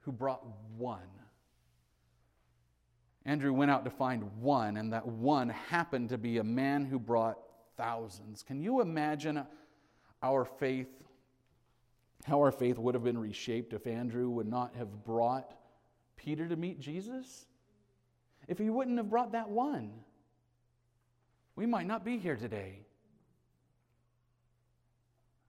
who 0.00 0.12
brought 0.12 0.44
one. 0.76 1.00
Andrew 3.24 3.52
went 3.52 3.70
out 3.70 3.84
to 3.84 3.90
find 3.90 4.24
one, 4.40 4.76
and 4.76 4.92
that 4.92 5.06
one 5.06 5.48
happened 5.48 6.08
to 6.08 6.18
be 6.18 6.38
a 6.38 6.44
man 6.44 6.84
who 6.84 6.98
brought 6.98 7.38
thousands. 7.76 8.42
Can 8.42 8.60
you 8.60 8.80
imagine 8.80 9.44
our 10.22 10.44
faith, 10.44 10.88
how 12.24 12.38
our 12.40 12.50
faith 12.50 12.78
would 12.78 12.94
have 12.94 13.04
been 13.04 13.18
reshaped 13.18 13.72
if 13.72 13.86
Andrew 13.86 14.28
would 14.30 14.48
not 14.48 14.74
have 14.74 15.04
brought 15.04 15.54
Peter 16.16 16.48
to 16.48 16.56
meet 16.56 16.80
Jesus? 16.80 17.46
If 18.48 18.58
he 18.58 18.70
wouldn't 18.70 18.98
have 18.98 19.10
brought 19.10 19.32
that 19.32 19.48
one, 19.48 19.92
we 21.56 21.66
might 21.66 21.86
not 21.86 22.04
be 22.04 22.18
here 22.18 22.36
today. 22.36 22.78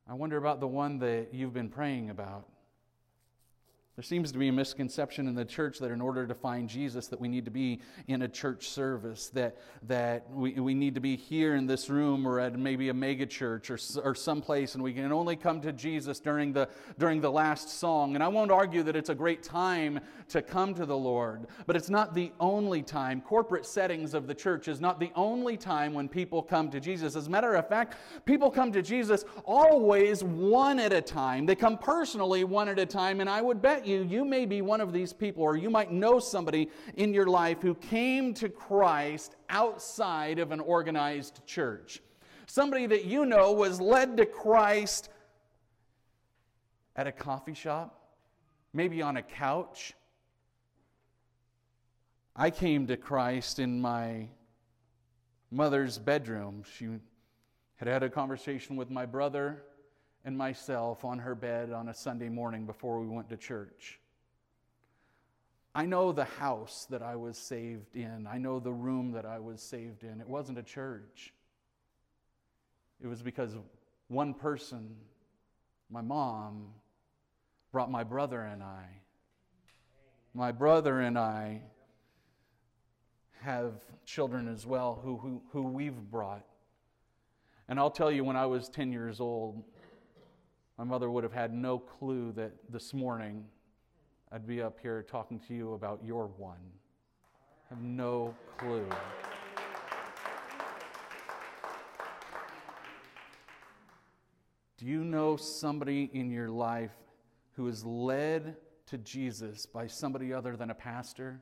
I 0.07 0.13
wonder 0.13 0.37
about 0.37 0.59
the 0.59 0.67
one 0.67 0.99
that 0.99 1.29
you've 1.31 1.53
been 1.53 1.69
praying 1.69 2.09
about. 2.09 2.45
There 3.95 4.03
seems 4.03 4.31
to 4.31 4.39
be 4.39 4.47
a 4.47 4.51
misconception 4.51 5.27
in 5.27 5.35
the 5.35 5.45
church 5.45 5.77
that 5.77 5.91
in 5.91 6.01
order 6.01 6.25
to 6.25 6.33
find 6.33 6.67
Jesus 6.67 7.05
that 7.09 7.21
we 7.21 7.27
need 7.27 7.45
to 7.45 7.51
be 7.51 7.79
in 8.07 8.23
a 8.23 8.27
church 8.27 8.69
service, 8.69 9.29
that, 9.35 9.57
that 9.83 10.27
we, 10.31 10.53
we 10.53 10.73
need 10.73 10.95
to 10.95 10.99
be 10.99 11.15
here 11.15 11.53
in 11.53 11.67
this 11.67 11.91
room 11.91 12.27
or 12.27 12.39
at 12.39 12.57
maybe 12.57 12.89
a 12.89 12.93
mega 12.93 13.27
church 13.27 13.69
or, 13.69 13.77
or 14.03 14.15
someplace 14.15 14.73
and 14.73 14.83
we 14.83 14.93
can 14.93 15.11
only 15.11 15.35
come 15.35 15.61
to 15.61 15.71
Jesus 15.71 16.19
during 16.19 16.53
the, 16.53 16.67
during 16.97 17.21
the 17.21 17.29
last 17.29 17.69
song. 17.69 18.15
And 18.15 18.23
I 18.23 18.29
won't 18.29 18.49
argue 18.49 18.81
that 18.81 18.95
it's 18.95 19.09
a 19.09 19.15
great 19.15 19.43
time 19.43 19.99
to 20.29 20.41
come 20.41 20.73
to 20.73 20.87
the 20.87 20.97
Lord, 20.97 21.45
but 21.67 21.75
it's 21.75 21.91
not 21.91 22.15
the 22.15 22.31
only 22.39 22.81
time. 22.81 23.21
Corporate 23.21 23.63
settings 23.63 24.15
of 24.15 24.25
the 24.25 24.33
church 24.33 24.67
is 24.67 24.81
not 24.81 24.99
the 24.99 25.11
only 25.15 25.55
time 25.55 25.93
when 25.93 26.09
people 26.09 26.41
come 26.41 26.71
to 26.71 26.79
Jesus. 26.79 27.15
As 27.15 27.27
a 27.27 27.29
matter 27.29 27.53
of 27.53 27.69
fact, 27.69 27.97
people 28.25 28.49
come 28.49 28.71
to 28.71 28.81
Jesus 28.81 29.23
always 29.45 30.23
one 30.23 30.79
at 30.79 30.91
a 30.93 31.01
time. 31.01 31.45
They 31.45 31.55
come 31.55 31.77
personally 31.77 32.43
one 32.43 32.67
at 32.67 32.79
a 32.79 32.87
time, 32.87 33.21
and 33.21 33.29
I 33.29 33.39
would 33.39 33.61
bet 33.61 33.82
you, 33.85 34.03
you 34.03 34.25
may 34.25 34.45
be 34.45 34.61
one 34.61 34.81
of 34.81 34.93
these 34.93 35.13
people, 35.13 35.43
or 35.43 35.57
you 35.57 35.69
might 35.69 35.91
know 35.91 36.19
somebody 36.19 36.69
in 36.95 37.13
your 37.13 37.27
life 37.27 37.61
who 37.61 37.75
came 37.75 38.33
to 38.35 38.49
Christ 38.49 39.35
outside 39.49 40.39
of 40.39 40.51
an 40.51 40.59
organized 40.59 41.45
church. 41.45 42.01
Somebody 42.45 42.85
that 42.87 43.05
you 43.05 43.25
know 43.25 43.51
was 43.53 43.79
led 43.79 44.17
to 44.17 44.25
Christ 44.25 45.09
at 46.95 47.07
a 47.07 47.11
coffee 47.11 47.53
shop, 47.53 48.15
maybe 48.73 49.01
on 49.01 49.17
a 49.17 49.23
couch. 49.23 49.93
I 52.35 52.49
came 52.49 52.87
to 52.87 52.97
Christ 52.97 53.59
in 53.59 53.79
my 53.79 54.27
mother's 55.51 55.97
bedroom. 55.97 56.63
She 56.77 56.87
had 57.75 57.87
had 57.87 58.03
a 58.03 58.09
conversation 58.09 58.75
with 58.75 58.89
my 58.89 59.05
brother 59.05 59.63
and 60.25 60.37
myself 60.37 61.03
on 61.03 61.19
her 61.19 61.35
bed 61.35 61.71
on 61.71 61.89
a 61.89 61.93
Sunday 61.93 62.29
morning 62.29 62.65
before 62.65 62.99
we 62.99 63.07
went 63.07 63.29
to 63.29 63.37
church. 63.37 63.99
I 65.75 65.85
know 65.85 66.11
the 66.11 66.25
house 66.25 66.85
that 66.91 67.01
I 67.01 67.15
was 67.15 67.37
saved 67.37 67.95
in. 67.95 68.27
I 68.27 68.37
know 68.37 68.59
the 68.59 68.71
room 68.71 69.11
that 69.13 69.25
I 69.25 69.39
was 69.39 69.61
saved 69.61 70.03
in. 70.03 70.21
It 70.21 70.27
wasn't 70.27 70.59
a 70.59 70.63
church. 70.63 71.33
It 73.01 73.07
was 73.07 73.21
because 73.21 73.55
one 74.07 74.33
person, 74.33 74.95
my 75.89 76.01
mom, 76.01 76.67
brought 77.71 77.89
my 77.89 78.03
brother 78.03 78.41
and 78.41 78.61
I. 78.61 78.85
My 80.35 80.51
brother 80.51 80.99
and 80.99 81.17
I 81.17 81.61
have 83.41 83.73
children 84.05 84.47
as 84.47 84.65
well 84.65 84.99
who, 85.03 85.17
who, 85.17 85.41
who 85.51 85.63
we've 85.63 85.99
brought. 86.11 86.45
And 87.67 87.79
I'll 87.79 87.91
tell 87.91 88.11
you, 88.11 88.23
when 88.23 88.35
I 88.35 88.45
was 88.45 88.69
10 88.69 88.91
years 88.91 89.19
old, 89.19 89.63
my 90.83 90.89
mother 90.89 91.09
would 91.09 91.23
have 91.23 91.31
had 91.31 91.53
no 91.53 91.79
clue 91.79 92.33
that 92.33 92.51
this 92.69 92.93
morning 92.93 93.45
I'd 94.33 94.45
be 94.45 94.61
up 94.61 94.77
here 94.81 95.01
talking 95.01 95.39
to 95.47 95.53
you 95.53 95.75
about 95.75 96.01
your 96.03 96.27
one. 96.27 96.59
I 97.71 97.75
have 97.75 97.81
no 97.81 98.35
clue. 98.57 98.85
Do 104.77 104.85
you 104.85 105.05
know 105.05 105.37
somebody 105.37 106.09
in 106.11 106.29
your 106.29 106.49
life 106.49 106.91
who 107.53 107.69
is 107.69 107.85
led 107.85 108.57
to 108.87 108.97
Jesus 108.97 109.65
by 109.65 109.87
somebody 109.87 110.33
other 110.33 110.57
than 110.57 110.69
a 110.69 110.75
pastor? 110.75 111.39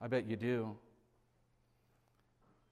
I 0.00 0.06
bet 0.06 0.24
you 0.26 0.36
do. 0.36 0.78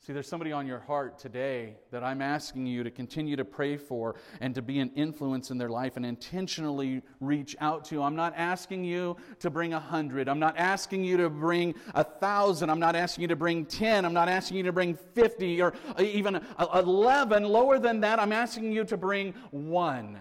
See, 0.06 0.12
there's 0.12 0.28
somebody 0.28 0.52
on 0.52 0.66
your 0.66 0.80
heart 0.80 1.18
today 1.18 1.76
that 1.90 2.04
I'm 2.04 2.20
asking 2.20 2.66
you 2.66 2.84
to 2.84 2.90
continue 2.90 3.36
to 3.36 3.44
pray 3.46 3.78
for 3.78 4.16
and 4.42 4.54
to 4.54 4.60
be 4.60 4.78
an 4.80 4.90
influence 4.96 5.50
in 5.50 5.56
their 5.56 5.70
life 5.70 5.96
and 5.96 6.04
intentionally 6.04 7.00
reach 7.20 7.56
out 7.58 7.86
to. 7.86 8.02
I'm 8.02 8.14
not 8.14 8.34
asking 8.36 8.84
you 8.84 9.16
to 9.38 9.48
bring 9.48 9.72
a 9.72 9.80
hundred. 9.80 10.28
I'm 10.28 10.38
not 10.38 10.58
asking 10.58 11.04
you 11.04 11.16
to 11.16 11.30
bring 11.30 11.74
a 11.94 12.04
thousand. 12.04 12.68
I'm 12.68 12.80
not 12.80 12.94
asking 12.94 13.22
you 13.22 13.28
to 13.28 13.36
bring 13.36 13.64
10. 13.64 14.04
I'm 14.04 14.12
not 14.12 14.28
asking 14.28 14.58
you 14.58 14.64
to 14.64 14.72
bring 14.72 14.94
50 14.94 15.62
or 15.62 15.72
even 15.98 16.38
11. 16.58 17.44
Lower 17.44 17.78
than 17.78 18.00
that, 18.00 18.20
I'm 18.20 18.32
asking 18.32 18.72
you 18.72 18.84
to 18.84 18.98
bring 18.98 19.32
one. 19.52 20.18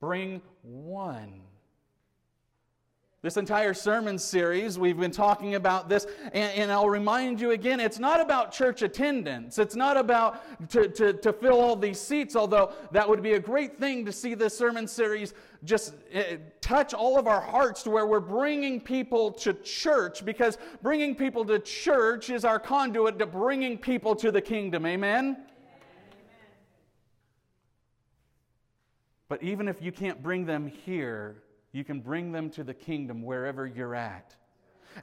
Bring 0.00 0.42
one. 0.62 1.42
This 3.22 3.36
entire 3.36 3.72
sermon 3.72 4.18
series, 4.18 4.80
we've 4.80 4.98
been 4.98 5.12
talking 5.12 5.54
about 5.54 5.88
this, 5.88 6.08
and, 6.32 6.52
and, 6.58 6.72
I'll 6.72 6.88
remind 6.88 7.40
you 7.40 7.52
again 7.52 7.78
it's 7.78 8.00
not 8.00 8.20
about 8.20 8.50
church 8.50 8.82
attendance. 8.82 9.58
It's 9.58 9.76
not 9.76 9.96
about 9.96 10.68
to, 10.70 10.88
to, 10.88 11.12
to, 11.12 11.32
fill 11.32 11.60
all 11.60 11.76
these 11.76 12.00
seats, 12.00 12.34
although 12.34 12.72
that 12.90 13.08
would 13.08 13.22
be 13.22 13.34
a 13.34 13.38
great 13.38 13.78
thing 13.78 14.04
to 14.06 14.12
see 14.12 14.34
this 14.34 14.58
sermon 14.58 14.88
series 14.88 15.34
just 15.62 15.94
uh, 16.12 16.22
touch 16.60 16.94
all 16.94 17.16
of 17.16 17.28
our 17.28 17.40
hearts 17.40 17.84
to 17.84 17.90
where 17.90 18.08
we're 18.08 18.18
bringing 18.18 18.80
people 18.80 19.30
to 19.30 19.52
church, 19.52 20.24
because 20.24 20.58
bringing 20.82 21.14
people 21.14 21.44
to 21.44 21.60
church 21.60 22.28
is 22.28 22.44
our 22.44 22.58
conduit 22.58 23.20
to 23.20 23.26
bringing 23.26 23.78
people 23.78 24.16
to 24.16 24.32
the 24.32 24.40
kingdom. 24.40 24.84
Amen? 24.84 25.36
But 29.28 29.44
even 29.44 29.68
if 29.68 29.80
you 29.80 29.92
can't 29.92 30.20
bring 30.20 30.44
them 30.44 30.66
here, 30.66 31.36
you 31.72 31.84
can 31.84 32.00
bring 32.00 32.32
them 32.32 32.50
to 32.50 32.64
the 32.64 32.74
kingdom 32.74 33.22
wherever 33.22 33.66
you're 33.66 33.94
at. 33.94 34.36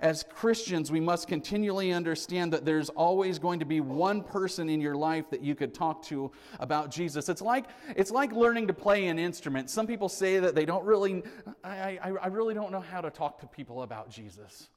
As 0.01 0.23
Christians, 0.23 0.91
we 0.91 0.99
must 0.99 1.27
continually 1.27 1.91
understand 1.91 2.53
that 2.53 2.63
there's 2.63 2.89
always 2.89 3.39
going 3.39 3.59
to 3.59 3.65
be 3.65 3.81
one 3.81 4.21
person 4.21 4.69
in 4.69 4.79
your 4.81 4.95
life 4.95 5.31
that 5.31 5.41
you 5.41 5.55
could 5.55 5.73
talk 5.73 6.03
to 6.03 6.31
about 6.59 6.91
Jesus. 6.91 7.27
It's 7.27 7.41
like, 7.41 7.65
it's 7.95 8.11
like 8.11 8.31
learning 8.31 8.67
to 8.67 8.73
play 8.73 9.07
an 9.07 9.17
instrument. 9.17 9.69
Some 9.69 9.87
people 9.87 10.07
say 10.07 10.39
that 10.39 10.53
they 10.53 10.65
don't 10.65 10.85
really, 10.85 11.23
I, 11.63 11.97
I, 12.03 12.11
I 12.21 12.27
really 12.27 12.53
don't 12.53 12.71
know 12.71 12.81
how 12.81 13.01
to 13.01 13.09
talk 13.09 13.39
to 13.39 13.47
people 13.47 13.81
about 13.81 14.11
Jesus. 14.11 14.69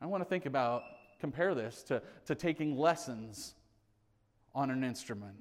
I 0.00 0.06
want 0.06 0.22
to 0.22 0.28
think 0.28 0.46
about, 0.46 0.82
compare 1.20 1.54
this 1.54 1.82
to, 1.84 2.02
to 2.24 2.34
taking 2.34 2.78
lessons 2.78 3.54
on 4.54 4.70
an 4.70 4.82
instrument. 4.82 5.36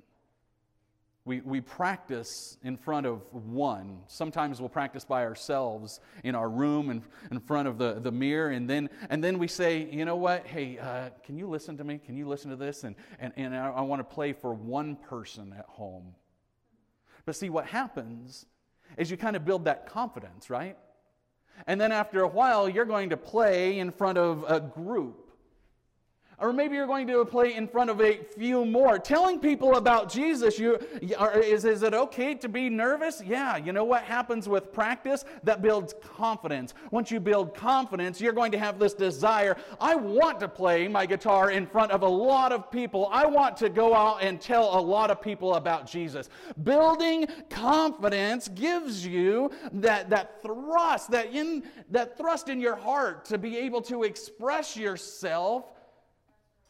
We, 1.25 1.39
we 1.39 1.61
practice 1.61 2.57
in 2.63 2.75
front 2.75 3.05
of 3.05 3.21
one. 3.31 3.99
Sometimes 4.07 4.59
we'll 4.59 4.67
practice 4.67 5.05
by 5.05 5.23
ourselves 5.23 6.01
in 6.25 6.35
our 6.35 6.49
room 6.49 6.89
and 6.89 7.01
in 7.31 7.39
front 7.39 7.69
of 7.69 7.77
the, 7.77 7.93
the 8.01 8.11
mirror. 8.11 8.49
And 8.49 8.69
then, 8.69 8.89
and 9.09 9.23
then 9.23 9.39
we 9.39 9.47
say, 9.47 9.87
you 9.89 10.03
know 10.03 10.17
what? 10.17 10.45
Hey, 10.45 10.77
uh, 10.79 11.11
can 11.23 11.37
you 11.37 11.47
listen 11.47 11.77
to 11.77 11.83
me? 11.85 11.97
Can 11.97 12.17
you 12.17 12.27
listen 12.27 12.49
to 12.49 12.57
this? 12.57 12.83
And, 12.83 12.97
and, 13.19 13.31
and 13.37 13.55
I, 13.55 13.69
I 13.69 13.81
want 13.81 14.01
to 14.01 14.03
play 14.03 14.33
for 14.33 14.53
one 14.53 14.97
person 14.97 15.55
at 15.57 15.65
home. 15.65 16.13
But 17.25 17.37
see, 17.37 17.49
what 17.49 17.67
happens 17.67 18.45
is 18.97 19.09
you 19.09 19.15
kind 19.15 19.37
of 19.37 19.45
build 19.45 19.63
that 19.63 19.87
confidence, 19.87 20.49
right? 20.49 20.77
And 21.67 21.79
then 21.79 21.93
after 21.93 22.21
a 22.21 22.27
while, 22.27 22.67
you're 22.67 22.83
going 22.83 23.11
to 23.11 23.17
play 23.17 23.79
in 23.79 23.91
front 23.91 24.17
of 24.17 24.43
a 24.45 24.59
group. 24.59 25.22
Or 26.43 26.51
maybe 26.51 26.75
you're 26.75 26.87
going 26.87 27.07
to 27.07 27.23
play 27.23 27.55
in 27.55 27.69
front 27.69 27.89
of 27.89 28.01
a 28.01 28.17
few 28.35 28.65
more. 28.65 28.99
Telling 28.99 29.39
people 29.39 29.77
about 29.77 30.11
Jesus, 30.11 30.59
you, 30.59 30.77
is, 31.01 31.63
is 31.63 31.83
it 31.83 31.93
okay 31.93 32.35
to 32.35 32.49
be 32.49 32.69
nervous? 32.69 33.23
Yeah, 33.25 33.55
you 33.55 33.71
know 33.71 33.85
what 33.85 34.03
happens 34.03 34.49
with 34.49 34.73
practice? 34.73 35.23
That 35.43 35.61
builds 35.61 35.95
confidence. 36.17 36.73
Once 36.91 37.11
you 37.11 37.21
build 37.21 37.55
confidence, 37.55 38.19
you're 38.19 38.33
going 38.33 38.51
to 38.51 38.59
have 38.59 38.77
this 38.77 38.93
desire. 38.93 39.55
I 39.79 39.95
want 39.95 40.41
to 40.41 40.49
play 40.49 40.89
my 40.89 41.05
guitar 41.05 41.49
in 41.51 41.65
front 41.65 41.93
of 41.93 42.01
a 42.01 42.09
lot 42.09 42.51
of 42.51 42.69
people. 42.69 43.07
I 43.09 43.25
want 43.25 43.55
to 43.57 43.69
go 43.69 43.95
out 43.95 44.21
and 44.21 44.41
tell 44.41 44.77
a 44.77 44.81
lot 44.81 45.11
of 45.11 45.21
people 45.21 45.55
about 45.55 45.87
Jesus. 45.87 46.27
Building 46.61 47.25
confidence 47.49 48.49
gives 48.49 49.05
you 49.05 49.49
that, 49.71 50.09
that 50.09 50.41
thrust, 50.41 51.09
that, 51.11 51.33
in, 51.33 51.63
that 51.89 52.17
thrust 52.17 52.49
in 52.49 52.59
your 52.59 52.75
heart 52.75 53.23
to 53.25 53.37
be 53.37 53.55
able 53.59 53.81
to 53.83 54.03
express 54.03 54.75
yourself 54.75 55.67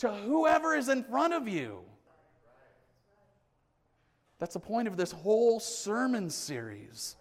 to 0.04 0.14
whoever 0.14 0.76
is 0.76 0.90
in 0.90 1.04
front 1.04 1.34
of 1.34 1.48
you. 1.48 1.80
That's 4.38 4.54
the 4.54 4.60
point 4.60 4.90
of 4.90 4.98
this 4.98 5.14
whole 5.14 5.62
sermon 5.62 6.30
series. 6.30 7.16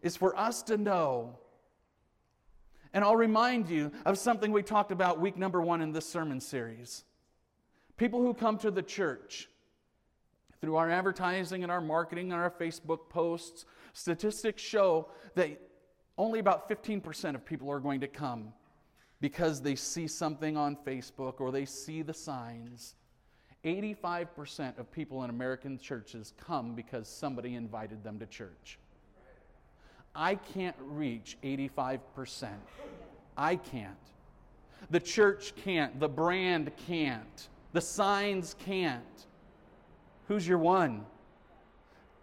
Is 0.00 0.16
for 0.16 0.36
us 0.38 0.62
to 0.64 0.76
know. 0.76 1.38
And 2.94 3.04
I'll 3.04 3.16
remind 3.16 3.68
you 3.68 3.90
of 4.06 4.16
something 4.16 4.52
we 4.52 4.62
talked 4.62 4.92
about 4.92 5.20
week 5.20 5.36
number 5.36 5.60
1 5.60 5.82
in 5.82 5.92
this 5.92 6.08
sermon 6.08 6.40
series. 6.40 7.04
People 7.96 8.20
who 8.20 8.32
come 8.32 8.58
to 8.58 8.70
the 8.70 8.82
church 8.82 9.48
through 10.60 10.76
our 10.76 10.88
advertising 10.88 11.64
and 11.64 11.72
our 11.72 11.80
marketing 11.80 12.32
and 12.32 12.40
our 12.40 12.50
Facebook 12.50 13.08
posts, 13.08 13.64
statistics 13.92 14.62
show 14.62 15.08
that 15.34 15.60
only 16.16 16.38
about 16.38 16.68
15% 16.68 17.34
of 17.34 17.44
people 17.44 17.70
are 17.70 17.80
going 17.80 18.00
to 18.00 18.08
come 18.08 18.52
because 19.22 19.62
they 19.62 19.76
see 19.76 20.08
something 20.08 20.56
on 20.56 20.76
Facebook 20.84 21.40
or 21.40 21.52
they 21.52 21.64
see 21.64 22.02
the 22.02 22.12
signs. 22.12 22.96
85% 23.64 24.76
of 24.78 24.90
people 24.90 25.22
in 25.22 25.30
American 25.30 25.78
churches 25.78 26.34
come 26.44 26.74
because 26.74 27.06
somebody 27.06 27.54
invited 27.54 28.02
them 28.02 28.18
to 28.18 28.26
church. 28.26 28.80
I 30.12 30.34
can't 30.34 30.74
reach 30.80 31.38
85%. 31.44 32.48
I 33.36 33.54
can't. 33.54 33.94
The 34.90 34.98
church 34.98 35.54
can't. 35.54 36.00
The 36.00 36.08
brand 36.08 36.72
can't. 36.88 37.48
The 37.72 37.80
signs 37.80 38.56
can't. 38.58 39.26
Who's 40.26 40.46
your 40.48 40.58
one? 40.58 41.06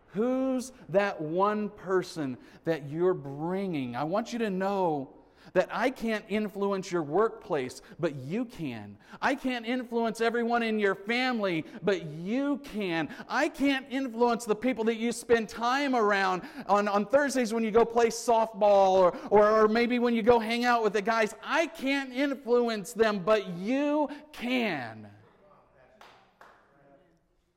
Who's 0.08 0.74
that 0.90 1.22
one 1.22 1.70
person 1.70 2.38
that 2.66 2.90
you're 2.90 3.14
bringing? 3.14 3.96
I 3.96 4.04
want 4.04 4.34
you 4.34 4.40
to 4.40 4.50
know 4.50 5.12
that 5.54 5.70
I 5.72 5.90
can't 5.90 6.24
influence 6.30 6.92
your 6.92 7.04
workplace, 7.04 7.82
but 8.00 8.16
you 8.16 8.46
can. 8.46 8.98
I 9.22 9.36
can't 9.36 9.66
influence 9.66 10.22
everyone 10.22 10.64
in 10.64 10.80
your 10.80 10.96
family, 10.96 11.66
but 11.84 12.06
you 12.06 12.58
can. 12.64 13.10
I 13.28 13.50
can't 13.50 13.86
influence 13.90 14.46
the 14.46 14.56
people 14.56 14.84
that 14.86 14.96
you 14.96 15.12
spend 15.12 15.50
time 15.50 15.96
around 15.96 16.42
on, 16.68 16.88
on 16.88 17.06
Thursdays 17.06 17.54
when 17.54 17.64
you 17.64 17.72
go 17.72 17.86
play 17.86 18.08
softball 18.08 18.92
or, 18.92 19.18
or, 19.30 19.64
or 19.64 19.68
maybe 19.68 20.00
when 20.00 20.14
you 20.14 20.22
go 20.22 20.40
hang 20.40 20.66
out 20.66 20.84
with 20.84 20.94
the 20.94 21.02
guys. 21.02 21.36
I 21.44 21.68
can't 21.68 22.14
influence 22.14 22.94
them, 22.94 23.20
but 23.26 23.48
you 23.58 24.10
can. 24.32 25.08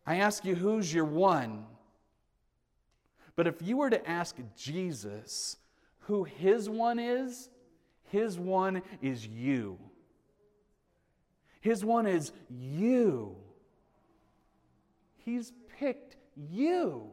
I 0.07 0.17
ask 0.17 0.45
you, 0.45 0.55
who's 0.55 0.93
your 0.93 1.05
one? 1.05 1.67
But 3.37 3.47
if 3.47 3.63
you 3.63 3.79
were 3.79 3.91
to 3.91 4.09
ask 4.09 4.37
Jesus 4.57 5.57
who 6.01 6.25
his 6.25 6.69
one 6.69 6.99
is, 6.99 7.49
his 8.13 8.39
one 8.39 8.83
is 9.01 9.27
you. 9.27 9.79
His 11.63 11.83
one 11.83 12.07
is 12.07 12.31
you. 12.51 13.37
He's 15.17 15.51
picked 15.79 16.17
you. 16.37 17.09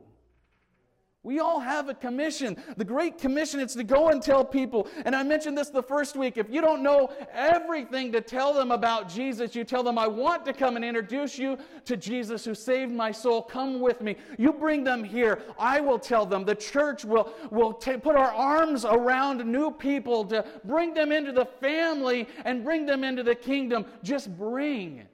We 1.22 1.40
all 1.40 1.60
have 1.60 1.90
a 1.90 1.94
commission. 1.94 2.56
The 2.78 2.86
Great 2.86 3.18
Commission 3.18 3.60
is 3.60 3.74
to 3.74 3.84
go 3.84 4.08
and 4.08 4.22
tell 4.22 4.46
people. 4.46 4.88
And 5.04 5.14
I 5.14 5.22
mentioned 5.22 5.58
this 5.58 5.70
the 5.70 5.84
first 5.84 6.16
week. 6.16 6.38
If 6.38 6.50
you 6.50 6.62
don't 6.62 6.82
know 6.82 7.12
everything 7.34 8.14
to 8.14 8.22
tell 8.22 8.54
them 8.54 8.72
about 8.72 9.10
Jesus, 9.10 9.54
you 9.54 9.66
tell 9.66 9.84
them, 9.84 9.98
I 9.98 10.08
want 10.08 10.46
to 10.46 10.54
come 10.54 10.78
and 10.78 10.86
introduce 10.86 11.38
you 11.38 11.58
to 11.84 11.98
Jesus 11.98 12.46
who 12.46 12.56
saved 12.56 12.94
my 12.94 13.12
soul. 13.12 13.42
Come 13.42 13.82
with 13.82 14.00
me. 14.00 14.16
You 14.38 14.54
bring 14.54 14.86
them 14.86 15.04
here. 15.04 15.42
I 15.60 15.82
will 15.82 16.00
tell 16.00 16.26
them. 16.26 16.46
The 16.46 16.56
church 16.56 17.04
will, 17.04 17.34
will 17.52 17.74
t- 17.74 17.98
put 17.98 18.16
our 18.16 18.34
arms 18.34 18.86
around 18.86 19.46
new 19.46 19.72
people 19.72 20.24
to 20.26 20.46
bring 20.64 20.94
them 20.94 21.12
into 21.12 21.34
the 21.34 21.46
family 21.46 22.30
and 22.46 22.64
bring 22.64 22.86
them 22.86 23.04
into 23.04 23.24
the 23.24 23.36
kingdom. 23.36 23.86
Just 24.04 24.36
bring. 24.38 25.06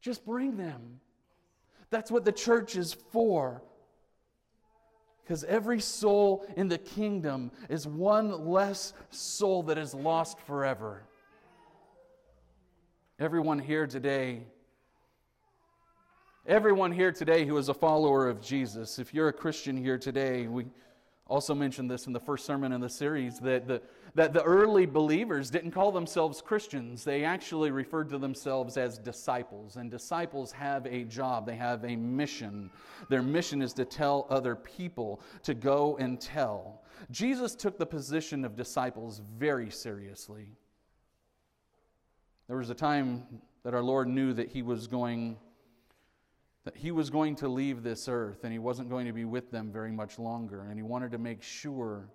Just 0.00 0.26
bring 0.26 0.56
them. 0.56 0.98
That's 1.90 2.10
what 2.10 2.24
the 2.24 2.32
church 2.32 2.74
is 2.74 2.94
for. 3.12 3.62
Because 5.22 5.44
every 5.44 5.80
soul 5.80 6.46
in 6.56 6.68
the 6.68 6.78
kingdom 6.78 7.50
is 7.68 7.86
one 7.86 8.46
less 8.46 8.92
soul 9.10 9.62
that 9.64 9.78
is 9.78 9.94
lost 9.94 10.38
forever. 10.40 11.02
Everyone 13.18 13.58
here 13.58 13.86
today, 13.86 14.40
everyone 16.46 16.90
here 16.90 17.12
today 17.12 17.46
who 17.46 17.56
is 17.56 17.68
a 17.68 17.74
follower 17.74 18.28
of 18.28 18.40
Jesus, 18.40 18.98
if 18.98 19.14
you're 19.14 19.28
a 19.28 19.32
Christian 19.32 19.76
here 19.76 19.96
today, 19.96 20.48
we 20.48 20.66
also 21.28 21.54
mentioned 21.54 21.90
this 21.90 22.06
in 22.08 22.12
the 22.12 22.20
first 22.20 22.44
sermon 22.44 22.72
in 22.72 22.80
the 22.80 22.88
series 22.88 23.38
that 23.38 23.68
the 23.68 23.80
that 24.14 24.34
the 24.34 24.42
early 24.42 24.84
believers 24.84 25.50
didn't 25.50 25.70
call 25.70 25.90
themselves 25.90 26.42
Christians. 26.42 27.02
They 27.02 27.24
actually 27.24 27.70
referred 27.70 28.10
to 28.10 28.18
themselves 28.18 28.76
as 28.76 28.98
disciples. 28.98 29.76
And 29.76 29.90
disciples 29.90 30.52
have 30.52 30.86
a 30.86 31.04
job, 31.04 31.46
they 31.46 31.56
have 31.56 31.84
a 31.84 31.96
mission. 31.96 32.70
Their 33.08 33.22
mission 33.22 33.62
is 33.62 33.72
to 33.74 33.84
tell 33.84 34.26
other 34.28 34.54
people, 34.54 35.22
to 35.44 35.54
go 35.54 35.96
and 35.96 36.20
tell. 36.20 36.82
Jesus 37.10 37.54
took 37.54 37.78
the 37.78 37.86
position 37.86 38.44
of 38.44 38.54
disciples 38.54 39.22
very 39.38 39.70
seriously. 39.70 40.56
There 42.48 42.58
was 42.58 42.70
a 42.70 42.74
time 42.74 43.26
that 43.62 43.72
our 43.72 43.82
Lord 43.82 44.08
knew 44.08 44.34
that 44.34 44.48
he 44.48 44.62
was 44.62 44.86
going 44.86 45.38
that 46.64 46.76
he 46.76 46.92
was 46.92 47.10
going 47.10 47.34
to 47.34 47.48
leave 47.48 47.82
this 47.82 48.08
earth 48.08 48.44
and 48.44 48.52
he 48.52 48.58
wasn't 48.60 48.88
going 48.88 49.06
to 49.06 49.12
be 49.12 49.24
with 49.24 49.50
them 49.50 49.72
very 49.72 49.90
much 49.90 50.16
longer 50.16 50.66
and 50.68 50.76
he 50.76 50.82
wanted 50.82 51.10
to 51.10 51.18
make 51.18 51.42
sure 51.42 52.08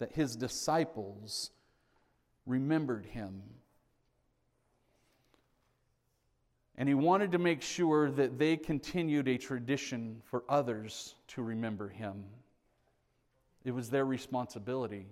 that 0.00 0.12
his 0.12 0.34
disciples 0.34 1.50
remembered 2.46 3.06
him. 3.06 3.42
And 6.76 6.88
he 6.88 6.94
wanted 6.94 7.32
to 7.32 7.38
make 7.38 7.60
sure 7.60 8.10
that 8.10 8.38
they 8.38 8.56
continued 8.56 9.28
a 9.28 9.36
tradition 9.36 10.22
for 10.24 10.42
others 10.48 11.14
to 11.28 11.42
remember 11.42 11.88
him. 11.88 12.24
It 13.62 13.72
was 13.72 13.90
their 13.90 14.06
responsibility 14.06 15.06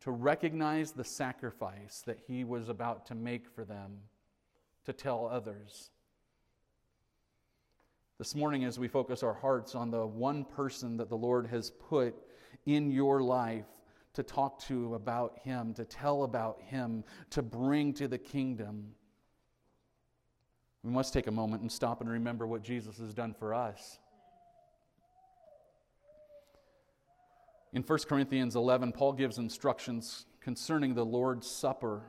to 0.00 0.10
recognize 0.10 0.92
the 0.92 1.04
sacrifice 1.04 2.02
that 2.06 2.18
he 2.26 2.42
was 2.42 2.70
about 2.70 3.06
to 3.06 3.14
make 3.14 3.46
for 3.46 3.64
them, 3.64 3.98
to 4.86 4.94
tell 4.94 5.28
others. 5.30 5.90
This 8.16 8.34
morning, 8.34 8.64
as 8.64 8.78
we 8.78 8.88
focus 8.88 9.22
our 9.22 9.34
hearts 9.34 9.74
on 9.74 9.90
the 9.90 10.06
one 10.06 10.44
person 10.44 10.96
that 10.96 11.10
the 11.10 11.16
Lord 11.16 11.46
has 11.48 11.70
put 11.70 12.14
in 12.66 12.90
your 12.90 13.20
life 13.20 13.66
to 14.14 14.22
talk 14.22 14.60
to 14.60 14.94
about 14.94 15.38
Him, 15.42 15.74
to 15.74 15.84
tell 15.84 16.22
about 16.22 16.60
Him, 16.62 17.04
to 17.30 17.42
bring 17.42 17.92
to 17.94 18.08
the 18.08 18.18
kingdom. 18.18 18.92
We 20.82 20.90
must 20.90 21.12
take 21.12 21.26
a 21.26 21.32
moment 21.32 21.62
and 21.62 21.70
stop 21.70 22.00
and 22.00 22.08
remember 22.08 22.46
what 22.46 22.62
Jesus 22.62 22.98
has 22.98 23.12
done 23.12 23.34
for 23.34 23.54
us. 23.54 23.98
In 27.72 27.82
1 27.82 27.98
Corinthians 28.08 28.54
11, 28.54 28.92
Paul 28.92 29.14
gives 29.14 29.38
instructions 29.38 30.26
concerning 30.40 30.94
the 30.94 31.04
Lord's 31.04 31.50
Supper. 31.50 32.02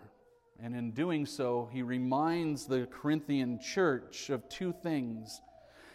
And 0.61 0.75
in 0.75 0.91
doing 0.91 1.25
so, 1.25 1.69
he 1.73 1.81
reminds 1.81 2.67
the 2.67 2.85
Corinthian 2.91 3.59
church 3.59 4.29
of 4.29 4.47
two 4.47 4.71
things. 4.71 5.41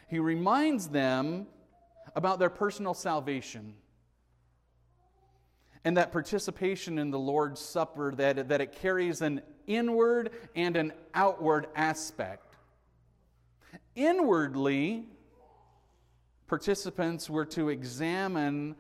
He 0.08 0.18
reminds 0.18 0.88
them 0.88 1.46
about 2.16 2.40
their 2.40 2.50
personal 2.50 2.94
salvation 2.94 3.74
and 5.84 5.96
that 5.96 6.12
participation 6.12 6.98
in 6.98 7.10
the 7.10 7.18
Lord's 7.18 7.60
Supper, 7.60 8.12
that, 8.16 8.48
that 8.48 8.60
it 8.60 8.72
carries 8.72 9.22
an 9.22 9.40
inward 9.66 10.30
and 10.54 10.76
an 10.76 10.92
outward 11.14 11.68
aspect. 11.74 12.56
Inwardly, 13.94 15.06
participants 16.46 17.30
were 17.30 17.46
to 17.46 17.70
examine 17.70 18.76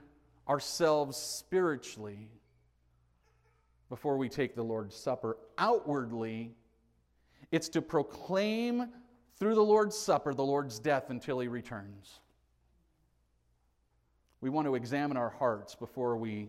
ourselves 0.48 1.16
spiritually 1.16 2.28
before 3.88 4.16
we 4.18 4.28
take 4.28 4.54
the 4.54 4.62
Lord's 4.62 4.94
Supper. 4.94 5.38
Outwardly, 5.56 6.52
it's 7.50 7.68
to 7.70 7.82
proclaim 7.82 8.88
through 9.38 9.54
the 9.54 9.62
Lord's 9.62 9.96
Supper 9.96 10.34
the 10.34 10.44
Lord's 10.44 10.78
death 10.78 11.10
until 11.10 11.40
he 11.40 11.48
returns. 11.48 12.20
We 14.40 14.50
want 14.50 14.66
to 14.66 14.74
examine 14.74 15.16
our 15.16 15.30
hearts 15.30 15.74
before 15.74 16.16
we 16.16 16.48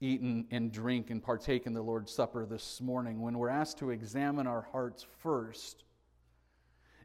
eat 0.00 0.20
and, 0.20 0.46
and 0.50 0.72
drink 0.72 1.10
and 1.10 1.22
partake 1.22 1.66
in 1.66 1.74
the 1.74 1.82
Lord's 1.82 2.12
Supper 2.12 2.46
this 2.46 2.80
morning, 2.80 3.20
when 3.20 3.38
we're 3.38 3.50
asked 3.50 3.78
to 3.78 3.90
examine 3.90 4.46
our 4.46 4.66
hearts 4.72 5.06
first, 5.18 5.84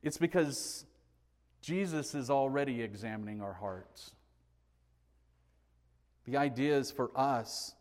it's 0.01 0.17
because 0.17 0.86
Jesus 1.62 2.15
is 2.15 2.29
already 2.29 2.81
examining 2.81 3.41
our 3.41 3.53
hearts. 3.53 4.12
The 6.25 6.38
idea 6.38 6.77
is 6.77 6.91
for 6.91 7.12
us 7.15 7.75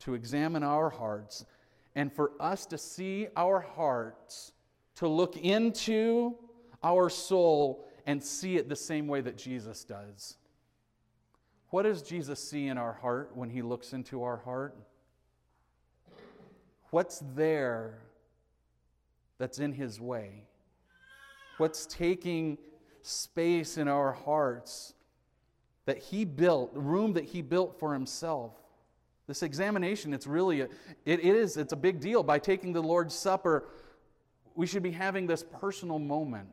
to 0.00 0.14
examine 0.14 0.62
our 0.62 0.90
hearts 0.90 1.44
and 1.94 2.12
for 2.12 2.32
us 2.40 2.66
to 2.66 2.78
see 2.78 3.28
our 3.36 3.60
hearts, 3.60 4.52
to 4.96 5.08
look 5.08 5.36
into 5.36 6.36
our 6.82 7.08
soul 7.08 7.86
and 8.06 8.22
see 8.22 8.56
it 8.56 8.68
the 8.68 8.76
same 8.76 9.06
way 9.06 9.20
that 9.20 9.36
Jesus 9.36 9.84
does. 9.84 10.36
What 11.70 11.82
does 11.82 12.02
Jesus 12.02 12.42
see 12.42 12.66
in 12.66 12.78
our 12.78 12.92
heart 12.92 13.30
when 13.34 13.48
he 13.48 13.62
looks 13.62 13.92
into 13.92 14.24
our 14.24 14.38
heart? 14.38 14.76
What's 16.90 17.22
there 17.34 17.98
that's 19.38 19.60
in 19.60 19.72
his 19.72 20.00
way? 20.00 20.44
What's 21.58 21.86
taking 21.86 22.58
space 23.02 23.78
in 23.78 23.86
our 23.86 24.12
hearts 24.12 24.94
that 25.86 25.98
he 25.98 26.24
built, 26.24 26.72
room 26.74 27.12
that 27.12 27.24
he 27.24 27.40
built 27.40 27.78
for 27.78 27.92
himself? 27.92 28.52
This 29.28 29.44
examination, 29.44 30.12
it's 30.12 30.26
really, 30.26 30.62
a, 30.62 30.64
it, 31.04 31.20
it 31.20 31.24
is, 31.24 31.56
it's 31.56 31.72
a 31.72 31.76
big 31.76 32.00
deal. 32.00 32.24
By 32.24 32.40
taking 32.40 32.72
the 32.72 32.82
Lord's 32.82 33.14
Supper, 33.14 33.68
we 34.56 34.66
should 34.66 34.82
be 34.82 34.90
having 34.90 35.28
this 35.28 35.44
personal 35.44 36.00
moment 36.00 36.48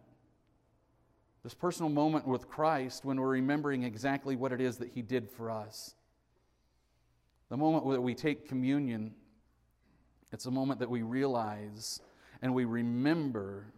This 1.48 1.54
personal 1.54 1.90
moment 1.90 2.28
with 2.28 2.50
Christ 2.50 3.06
when 3.06 3.22
we're 3.22 3.30
remembering 3.30 3.84
exactly 3.84 4.36
what 4.36 4.52
it 4.52 4.60
is 4.60 4.80
that 4.80 4.90
He 4.90 5.02
did 5.02 5.30
for 5.30 5.50
us. 5.50 5.96
The 7.48 7.56
moment 7.56 7.90
that 7.90 8.02
we 8.02 8.16
take 8.16 8.50
communion, 8.50 9.16
it's 10.34 10.46
a 10.46 10.52
moment 10.52 10.82
that 10.82 10.90
we 10.90 11.04
realize 11.04 12.02
and 12.42 12.54
we 12.54 12.66
remember 12.66 13.72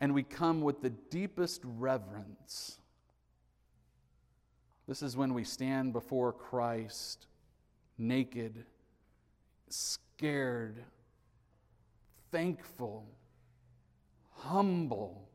and 0.00 0.14
we 0.14 0.22
come 0.22 0.62
with 0.62 0.80
the 0.80 0.88
deepest 0.88 1.60
reverence. 1.62 2.78
This 4.88 5.02
is 5.02 5.18
when 5.18 5.34
we 5.34 5.44
stand 5.44 5.92
before 5.92 6.32
Christ 6.32 7.26
naked, 7.98 8.64
scared, 9.68 10.82
thankful, 12.32 13.06
humble, 14.36 15.28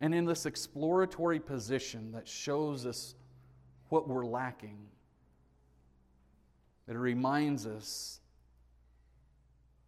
and 0.00 0.14
in 0.14 0.24
this 0.24 0.46
exploratory 0.46 1.38
position 1.38 2.12
that 2.12 2.26
shows 2.26 2.86
us 2.86 3.14
what 3.90 4.08
we're 4.08 4.24
lacking. 4.24 4.78
It 6.88 6.96
reminds 6.96 7.66
us 7.66 8.20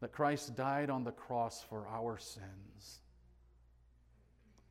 that 0.00 0.12
Christ 0.12 0.54
died 0.54 0.90
on 0.90 1.04
the 1.04 1.12
cross 1.12 1.64
for 1.68 1.86
our 1.88 2.18
sins, 2.18 3.00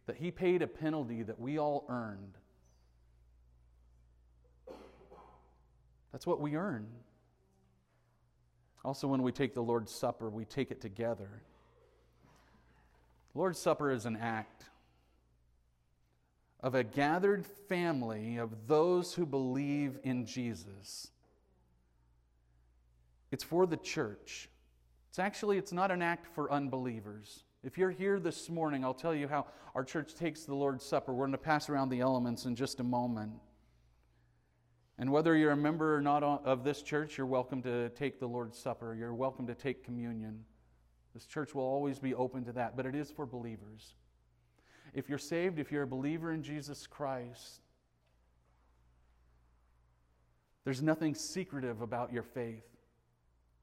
that 0.06 0.18
He 0.18 0.30
paid 0.30 0.62
a 0.62 0.68
penalty 0.68 1.24
that 1.24 1.40
we 1.40 1.58
all 1.58 1.86
earned. 1.90 2.38
That's 6.12 6.28
what 6.28 6.42
we 6.42 6.56
earn. 6.56 6.88
Also, 8.84 9.08
when 9.08 9.24
we 9.24 9.32
take 9.32 9.54
the 9.54 9.62
Lord's 9.62 9.92
Supper, 9.92 10.30
we 10.30 10.44
take 10.44 10.72
it 10.72 10.82
together. 10.82 11.30
The 13.34 13.40
Lord's 13.40 13.60
Supper 13.60 13.92
is 13.92 14.06
an 14.06 14.18
act 14.18 14.66
of 16.64 16.76
a 16.76 16.84
gathered 16.84 17.46
family 17.46 18.38
of 18.38 18.68
those 18.68 19.14
who 19.14 19.26
believe 19.26 19.98
in 20.04 20.26
Jesus. 20.26 21.10
It's 23.32 23.44
for 23.44 23.66
the 23.66 23.78
church. 23.78 24.50
It's 25.10 25.20
actually 25.20 25.58
it's 25.58 25.72
not 25.72 25.92
an 25.92 26.02
act 26.02 26.28
for 26.28 26.52
unbelievers. 26.52 27.44
If 27.64 27.78
you're 27.78 27.92
here 27.92 28.20
this 28.20 28.50
morning, 28.50 28.84
I'll 28.84 28.94
tell 28.94 29.16
you 29.16 29.28
how 29.28 29.46
our 29.76 29.84
church 29.84 30.16
takes 30.16 30.44
the 30.44 30.56
Lord's 30.56 30.86
Supper. 30.86 31.14
We're 31.14 31.26
going 31.26 31.32
to 31.34 31.38
pass 31.38 31.70
around 31.70 31.90
the 31.90 32.00
elements 32.00 32.46
in 32.46 32.56
just 32.56 32.80
a 32.80 32.84
moment. 32.84 33.34
And 34.98 35.12
whether 35.12 35.36
you're 35.36 35.52
a 35.52 35.58
member 35.58 35.96
or 35.96 36.02
not 36.02 36.24
of 36.24 36.64
this 36.64 36.82
church, 36.82 37.18
you're 37.18 37.28
welcome 37.28 37.62
to 37.64 37.90
take 37.90 38.20
the 38.20 38.28
Lord's 38.28 38.58
Supper. 38.58 38.94
You're 38.94 39.14
welcome 39.14 39.48
to 39.48 39.56
take 39.56 39.84
communion. 39.84 40.44
This 41.14 41.26
church 41.26 41.56
will 41.56 41.64
always 41.64 42.00
be 42.00 42.14
open 42.14 42.46
to 42.46 42.52
that, 42.54 42.78
but 42.78 42.86
it 42.86 42.96
is 42.96 43.12
for 43.12 43.26
believers. 43.26 43.96
If 44.94 45.10
you're 45.10 45.18
saved, 45.18 45.60
if 45.60 45.72
you're 45.72 45.84
a 45.84 45.88
believer 45.88 46.32
in 46.32 46.44
Jesus 46.44 46.86
Christ, 46.86 47.62
there's 50.64 50.82
nothing 50.82 51.16
secretive 51.16 51.82
about 51.82 52.14
your 52.14 52.24
faith. 52.24 52.66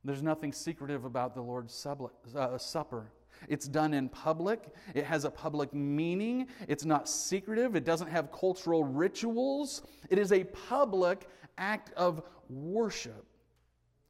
There's 0.04 0.22
nothing 0.22 0.52
secretive 0.52 1.04
about 1.04 1.34
the 1.34 1.42
Lord's 1.42 1.86
uh, 1.86 2.58
Supper. 2.58 3.12
It's 3.48 3.68
done 3.68 3.94
in 3.94 4.08
public. 4.08 4.74
It 4.94 5.04
has 5.04 5.24
a 5.24 5.30
public 5.30 5.72
meaning. 5.72 6.48
It's 6.66 6.84
not 6.84 7.08
secretive. 7.08 7.76
It 7.76 7.84
doesn't 7.84 8.08
have 8.08 8.32
cultural 8.32 8.84
rituals. 8.84 9.82
It 10.10 10.18
is 10.18 10.32
a 10.32 10.44
public 10.44 11.28
act 11.56 11.92
of 11.96 12.22
worship. 12.48 13.26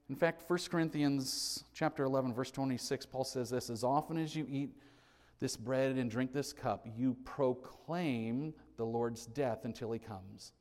In 0.09 0.17
fact, 0.17 0.49
1 0.49 0.59
Corinthians 0.71 1.65
chapter 1.75 2.05
11 2.05 2.33
verse 2.33 2.51
26 2.51 3.05
Paul 3.07 3.25
says 3.25 3.51
this, 3.51 3.69
as 3.69 3.85
often 3.85 4.17
as 4.17 4.35
you 4.35 4.47
eat 4.49 4.71
this 5.41 5.57
bread 5.57 5.97
and 5.97 6.11
drink 6.11 6.33
this 6.33 6.53
cup, 6.53 6.87
you 6.97 7.17
proclaim 7.25 8.53
the 8.77 8.85
Lord's 8.85 9.27
death 9.27 9.65
until 9.65 9.93
he 9.93 9.99
comes. 9.99 10.53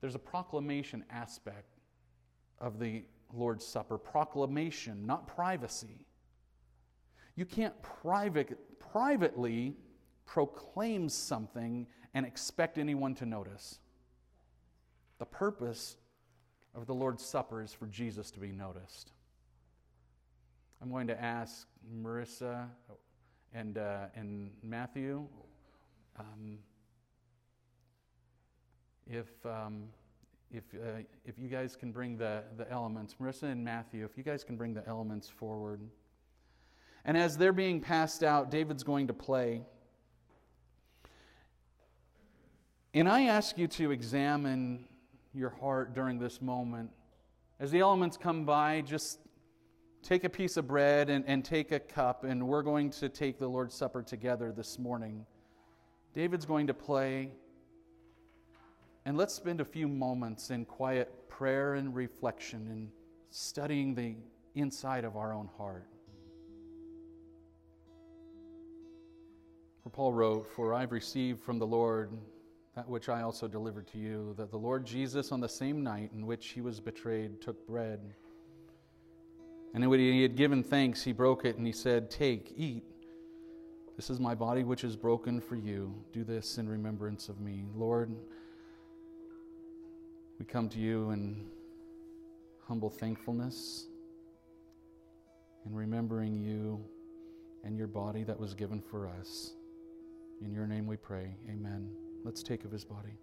There's 0.00 0.14
a 0.14 0.20
proclamation 0.20 1.04
aspect 1.10 1.78
of 2.58 2.78
the 2.78 3.04
Lord's 3.32 3.66
Supper. 3.66 3.98
Proclamation, 3.98 5.06
not 5.06 5.26
privacy. 5.26 6.06
You 7.34 7.44
can't 7.44 7.80
private, 7.82 8.58
privately 8.78 9.76
proclaim 10.26 11.08
something 11.08 11.86
and 12.14 12.26
expect 12.26 12.78
anyone 12.78 13.14
to 13.16 13.26
notice. 13.26 13.78
The 15.18 15.26
purpose 15.26 15.96
of 16.74 16.86
the 16.86 16.94
Lord's 16.94 17.24
Supper 17.24 17.62
is 17.62 17.72
for 17.72 17.86
Jesus 17.86 18.30
to 18.32 18.40
be 18.40 18.52
noticed. 18.52 19.12
I'm 20.80 20.90
going 20.90 21.06
to 21.06 21.22
ask 21.22 21.68
Marissa 21.94 22.66
and, 23.54 23.78
uh, 23.78 24.06
and 24.14 24.50
Matthew 24.62 25.26
um, 26.18 26.58
if, 29.10 29.26
um, 29.44 29.84
if, 30.52 30.64
uh, 30.74 31.02
if 31.24 31.38
you 31.38 31.48
guys 31.48 31.76
can 31.76 31.92
bring 31.92 32.16
the, 32.16 32.42
the 32.56 32.70
elements. 32.70 33.16
Marissa 33.20 33.44
and 33.44 33.64
Matthew, 33.64 34.04
if 34.04 34.16
you 34.16 34.22
guys 34.22 34.44
can 34.44 34.56
bring 34.56 34.74
the 34.74 34.86
elements 34.86 35.28
forward. 35.28 35.80
And 37.04 37.16
as 37.16 37.36
they're 37.36 37.52
being 37.52 37.80
passed 37.80 38.22
out, 38.22 38.50
David's 38.50 38.82
going 38.82 39.08
to 39.08 39.14
play. 39.14 39.62
And 42.94 43.08
I 43.08 43.22
ask 43.22 43.58
you 43.58 43.66
to 43.68 43.90
examine 43.90 44.84
your 45.34 45.50
heart 45.50 45.94
during 45.94 46.18
this 46.18 46.42
moment. 46.42 46.90
As 47.58 47.70
the 47.70 47.80
elements 47.80 48.16
come 48.16 48.44
by, 48.44 48.82
just 48.82 49.18
take 50.02 50.24
a 50.24 50.28
piece 50.28 50.56
of 50.56 50.66
bread 50.66 51.08
and, 51.08 51.24
and 51.26 51.44
take 51.44 51.72
a 51.72 51.78
cup, 51.78 52.24
and 52.24 52.46
we're 52.46 52.62
going 52.62 52.90
to 52.90 53.08
take 53.08 53.38
the 53.38 53.46
Lord's 53.46 53.74
Supper 53.74 54.02
together 54.02 54.52
this 54.52 54.78
morning. 54.78 55.24
David's 56.14 56.44
going 56.44 56.66
to 56.66 56.74
play. 56.74 57.30
And 59.04 59.16
let's 59.16 59.34
spend 59.34 59.60
a 59.60 59.64
few 59.64 59.88
moments 59.88 60.50
in 60.50 60.64
quiet 60.64 61.28
prayer 61.28 61.74
and 61.74 61.94
reflection 61.94 62.66
and 62.70 62.88
studying 63.30 63.94
the 63.94 64.16
inside 64.54 65.04
of 65.04 65.16
our 65.16 65.32
own 65.32 65.48
heart. 65.56 65.86
For 69.82 69.90
Paul 69.90 70.12
wrote, 70.12 70.46
For 70.46 70.74
I've 70.74 70.92
received 70.92 71.42
from 71.42 71.58
the 71.58 71.66
Lord 71.66 72.10
that 72.76 72.88
which 72.88 73.08
I 73.08 73.22
also 73.22 73.48
delivered 73.48 73.86
to 73.88 73.98
you, 73.98 74.34
that 74.36 74.50
the 74.50 74.58
Lord 74.58 74.84
Jesus, 74.84 75.32
on 75.32 75.40
the 75.40 75.48
same 75.48 75.82
night 75.82 76.10
in 76.14 76.26
which 76.26 76.48
he 76.48 76.60
was 76.60 76.80
betrayed, 76.80 77.40
took 77.40 77.66
bread. 77.66 78.00
And 79.74 79.88
when 79.88 80.00
he 80.00 80.22
had 80.22 80.36
given 80.36 80.62
thanks, 80.62 81.02
he 81.02 81.12
broke 81.12 81.44
it 81.44 81.56
and 81.56 81.66
he 81.66 81.72
said, 81.72 82.10
Take, 82.10 82.52
eat. 82.56 82.84
This 83.96 84.10
is 84.10 84.20
my 84.20 84.34
body 84.34 84.64
which 84.64 84.84
is 84.84 84.96
broken 84.96 85.40
for 85.40 85.56
you. 85.56 85.94
Do 86.12 86.24
this 86.24 86.58
in 86.58 86.68
remembrance 86.68 87.28
of 87.28 87.40
me. 87.40 87.64
Lord, 87.74 88.14
we 90.38 90.44
come 90.44 90.68
to 90.70 90.78
you 90.78 91.10
in 91.10 91.46
humble 92.66 92.90
thankfulness, 92.90 93.86
in 95.66 95.74
remembering 95.74 96.38
you 96.38 96.82
and 97.64 97.76
your 97.76 97.86
body 97.86 98.24
that 98.24 98.38
was 98.38 98.54
given 98.54 98.80
for 98.80 99.06
us. 99.06 99.52
In 100.44 100.52
your 100.52 100.66
name 100.66 100.86
we 100.86 100.96
pray. 100.96 101.34
Amen. 101.48 101.88
Let's 102.24 102.42
take 102.42 102.64
of 102.64 102.72
his 102.72 102.84
body. 102.84 103.18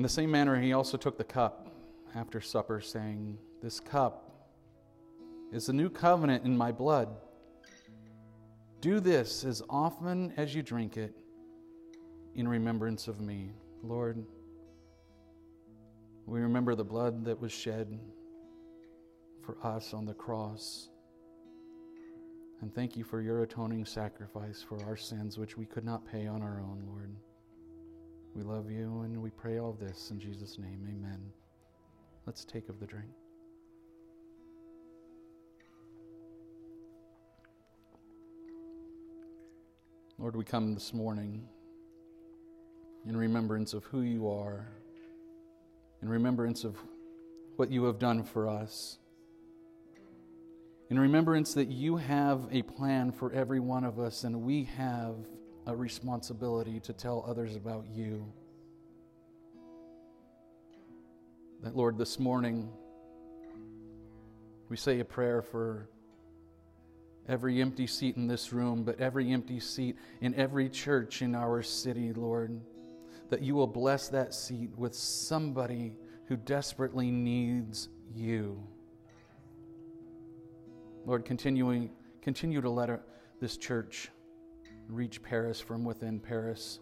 In 0.00 0.02
the 0.02 0.08
same 0.08 0.30
manner, 0.30 0.58
he 0.58 0.72
also 0.72 0.96
took 0.96 1.18
the 1.18 1.24
cup 1.24 1.68
after 2.14 2.40
supper, 2.40 2.80
saying, 2.80 3.36
This 3.62 3.80
cup 3.80 4.48
is 5.52 5.66
the 5.66 5.74
new 5.74 5.90
covenant 5.90 6.46
in 6.46 6.56
my 6.56 6.72
blood. 6.72 7.10
Do 8.80 8.98
this 8.98 9.44
as 9.44 9.62
often 9.68 10.32
as 10.38 10.54
you 10.54 10.62
drink 10.62 10.96
it 10.96 11.14
in 12.34 12.48
remembrance 12.48 13.08
of 13.08 13.20
me. 13.20 13.50
Lord, 13.82 14.24
we 16.24 16.40
remember 16.40 16.74
the 16.74 16.82
blood 16.82 17.22
that 17.26 17.38
was 17.38 17.52
shed 17.52 18.00
for 19.44 19.58
us 19.62 19.92
on 19.92 20.06
the 20.06 20.14
cross. 20.14 20.88
And 22.62 22.74
thank 22.74 22.96
you 22.96 23.04
for 23.04 23.20
your 23.20 23.42
atoning 23.42 23.84
sacrifice 23.84 24.64
for 24.66 24.82
our 24.86 24.96
sins, 24.96 25.36
which 25.36 25.58
we 25.58 25.66
could 25.66 25.84
not 25.84 26.10
pay 26.10 26.26
on 26.26 26.40
our 26.40 26.62
own, 26.62 26.84
Lord. 26.86 27.14
We 28.34 28.42
love 28.42 28.70
you 28.70 29.02
and 29.02 29.20
we 29.22 29.30
pray 29.30 29.58
all 29.58 29.72
this 29.72 30.10
in 30.10 30.20
Jesus' 30.20 30.58
name. 30.58 30.86
Amen. 30.88 31.20
Let's 32.26 32.44
take 32.44 32.68
of 32.68 32.78
the 32.80 32.86
drink. 32.86 33.10
Lord, 40.18 40.36
we 40.36 40.44
come 40.44 40.74
this 40.74 40.92
morning 40.92 41.48
in 43.06 43.16
remembrance 43.16 43.72
of 43.72 43.84
who 43.84 44.02
you 44.02 44.28
are 44.30 44.68
in 46.02 46.08
remembrance 46.08 46.64
of 46.64 46.76
what 47.56 47.70
you 47.70 47.84
have 47.84 47.98
done 47.98 48.22
for 48.22 48.48
us, 48.48 48.98
in 50.88 50.98
remembrance 50.98 51.54
that 51.54 51.68
you 51.68 51.96
have 51.96 52.48
a 52.50 52.62
plan 52.62 53.12
for 53.12 53.32
every 53.32 53.60
one 53.60 53.84
of 53.84 53.98
us, 53.98 54.24
and 54.24 54.42
we 54.42 54.64
have 54.64 55.14
a 55.66 55.76
responsibility 55.76 56.80
to 56.80 56.92
tell 56.92 57.24
others 57.28 57.56
about 57.56 57.86
you. 57.92 58.32
that, 61.62 61.76
Lord, 61.76 61.98
this 61.98 62.18
morning 62.18 62.70
we 64.68 64.76
say 64.76 65.00
a 65.00 65.04
prayer 65.04 65.42
for 65.42 65.88
every 67.28 67.60
empty 67.60 67.86
seat 67.86 68.16
in 68.16 68.26
this 68.26 68.52
room, 68.52 68.82
but 68.82 68.98
every 68.98 69.30
empty 69.30 69.60
seat 69.60 69.96
in 70.20 70.34
every 70.34 70.68
church 70.68 71.22
in 71.22 71.34
our 71.34 71.62
city, 71.62 72.12
Lord, 72.12 72.60
that 73.28 73.42
you 73.42 73.54
will 73.54 73.66
bless 73.66 74.08
that 74.08 74.32
seat 74.32 74.70
with 74.76 74.94
somebody 74.94 75.94
who 76.26 76.36
desperately 76.36 77.10
needs 77.10 77.88
you. 78.14 78.62
Lord, 81.04 81.24
continuing, 81.24 81.90
continue 82.22 82.60
to 82.60 82.70
let 82.70 83.02
this 83.40 83.56
church 83.56 84.10
reach 84.90 85.22
Paris 85.22 85.60
from 85.60 85.84
within 85.84 86.20
Paris. 86.20 86.80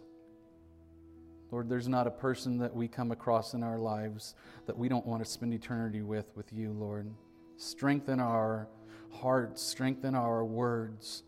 Lord, 1.51 1.67
there's 1.69 1.87
not 1.87 2.05
a 2.05 2.11
person 2.11 2.59
that 2.59 2.75
we 2.75 2.87
come 2.87 3.11
across 3.11 3.53
in 3.53 3.63
our 3.63 3.79
lives 3.79 4.35
that 4.67 4.77
we 4.77 4.87
don't 4.87 5.05
want 5.05 5.23
to 5.23 5.29
spend 5.29 5.53
eternity 5.53 6.01
with, 6.01 6.31
with 6.35 6.51
you, 6.53 6.71
Lord. 6.71 7.11
Strengthen 7.57 8.19
our 8.19 8.67
hearts, 9.11 9.61
strengthen 9.61 10.13
our 10.15 10.45
words. 10.45 11.23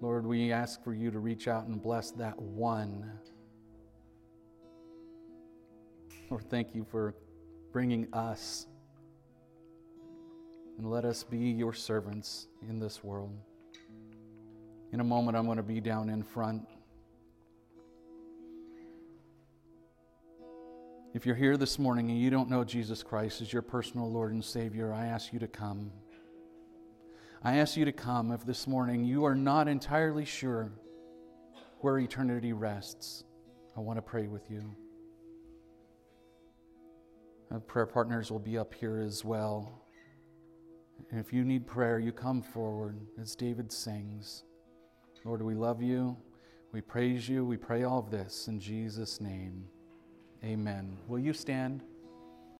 Lord, 0.00 0.26
we 0.26 0.52
ask 0.52 0.84
for 0.84 0.94
you 0.94 1.10
to 1.10 1.18
reach 1.18 1.48
out 1.48 1.66
and 1.66 1.82
bless 1.82 2.10
that 2.12 2.38
one. 2.38 3.10
Lord, 6.30 6.44
thank 6.50 6.74
you 6.74 6.86
for 6.90 7.14
bringing 7.72 8.06
us. 8.12 8.66
And 10.78 10.90
let 10.90 11.04
us 11.04 11.24
be 11.24 11.38
your 11.38 11.72
servants 11.72 12.48
in 12.68 12.78
this 12.78 13.02
world. 13.02 13.32
In 14.92 15.00
a 15.00 15.04
moment, 15.04 15.36
I'm 15.36 15.46
going 15.46 15.56
to 15.56 15.62
be 15.62 15.80
down 15.80 16.10
in 16.10 16.22
front. 16.22 16.66
If 21.14 21.24
you're 21.24 21.34
here 21.34 21.56
this 21.56 21.78
morning 21.78 22.10
and 22.10 22.20
you 22.20 22.28
don't 22.28 22.50
know 22.50 22.62
Jesus 22.62 23.02
Christ 23.02 23.40
as 23.40 23.50
your 23.50 23.62
personal 23.62 24.10
Lord 24.10 24.32
and 24.32 24.44
Savior, 24.44 24.92
I 24.92 25.06
ask 25.06 25.32
you 25.32 25.38
to 25.38 25.48
come. 25.48 25.90
I 27.42 27.56
ask 27.56 27.76
you 27.76 27.86
to 27.86 27.92
come 27.92 28.32
if 28.32 28.44
this 28.44 28.66
morning 28.66 29.04
you 29.04 29.24
are 29.24 29.34
not 29.34 29.68
entirely 29.68 30.26
sure 30.26 30.72
where 31.80 31.98
eternity 31.98 32.52
rests. 32.52 33.24
I 33.76 33.80
want 33.80 33.96
to 33.96 34.02
pray 34.02 34.26
with 34.26 34.50
you. 34.50 34.74
Our 37.50 37.60
prayer 37.60 37.86
partners 37.86 38.30
will 38.30 38.38
be 38.38 38.58
up 38.58 38.74
here 38.74 38.98
as 38.98 39.24
well. 39.24 39.85
And 41.10 41.20
if 41.20 41.32
you 41.32 41.44
need 41.44 41.66
prayer, 41.66 41.98
you 41.98 42.12
come 42.12 42.42
forward 42.42 42.98
as 43.20 43.34
David 43.34 43.72
sings. 43.72 44.44
Lord, 45.24 45.42
we 45.42 45.54
love 45.54 45.82
you. 45.82 46.16
We 46.72 46.80
praise 46.80 47.28
you. 47.28 47.44
We 47.44 47.56
pray 47.56 47.84
all 47.84 48.00
of 48.00 48.10
this 48.10 48.48
in 48.48 48.60
Jesus' 48.60 49.20
name. 49.20 49.64
Amen. 50.44 50.96
Will 51.08 51.18
you 51.18 51.32
stand? 51.32 51.82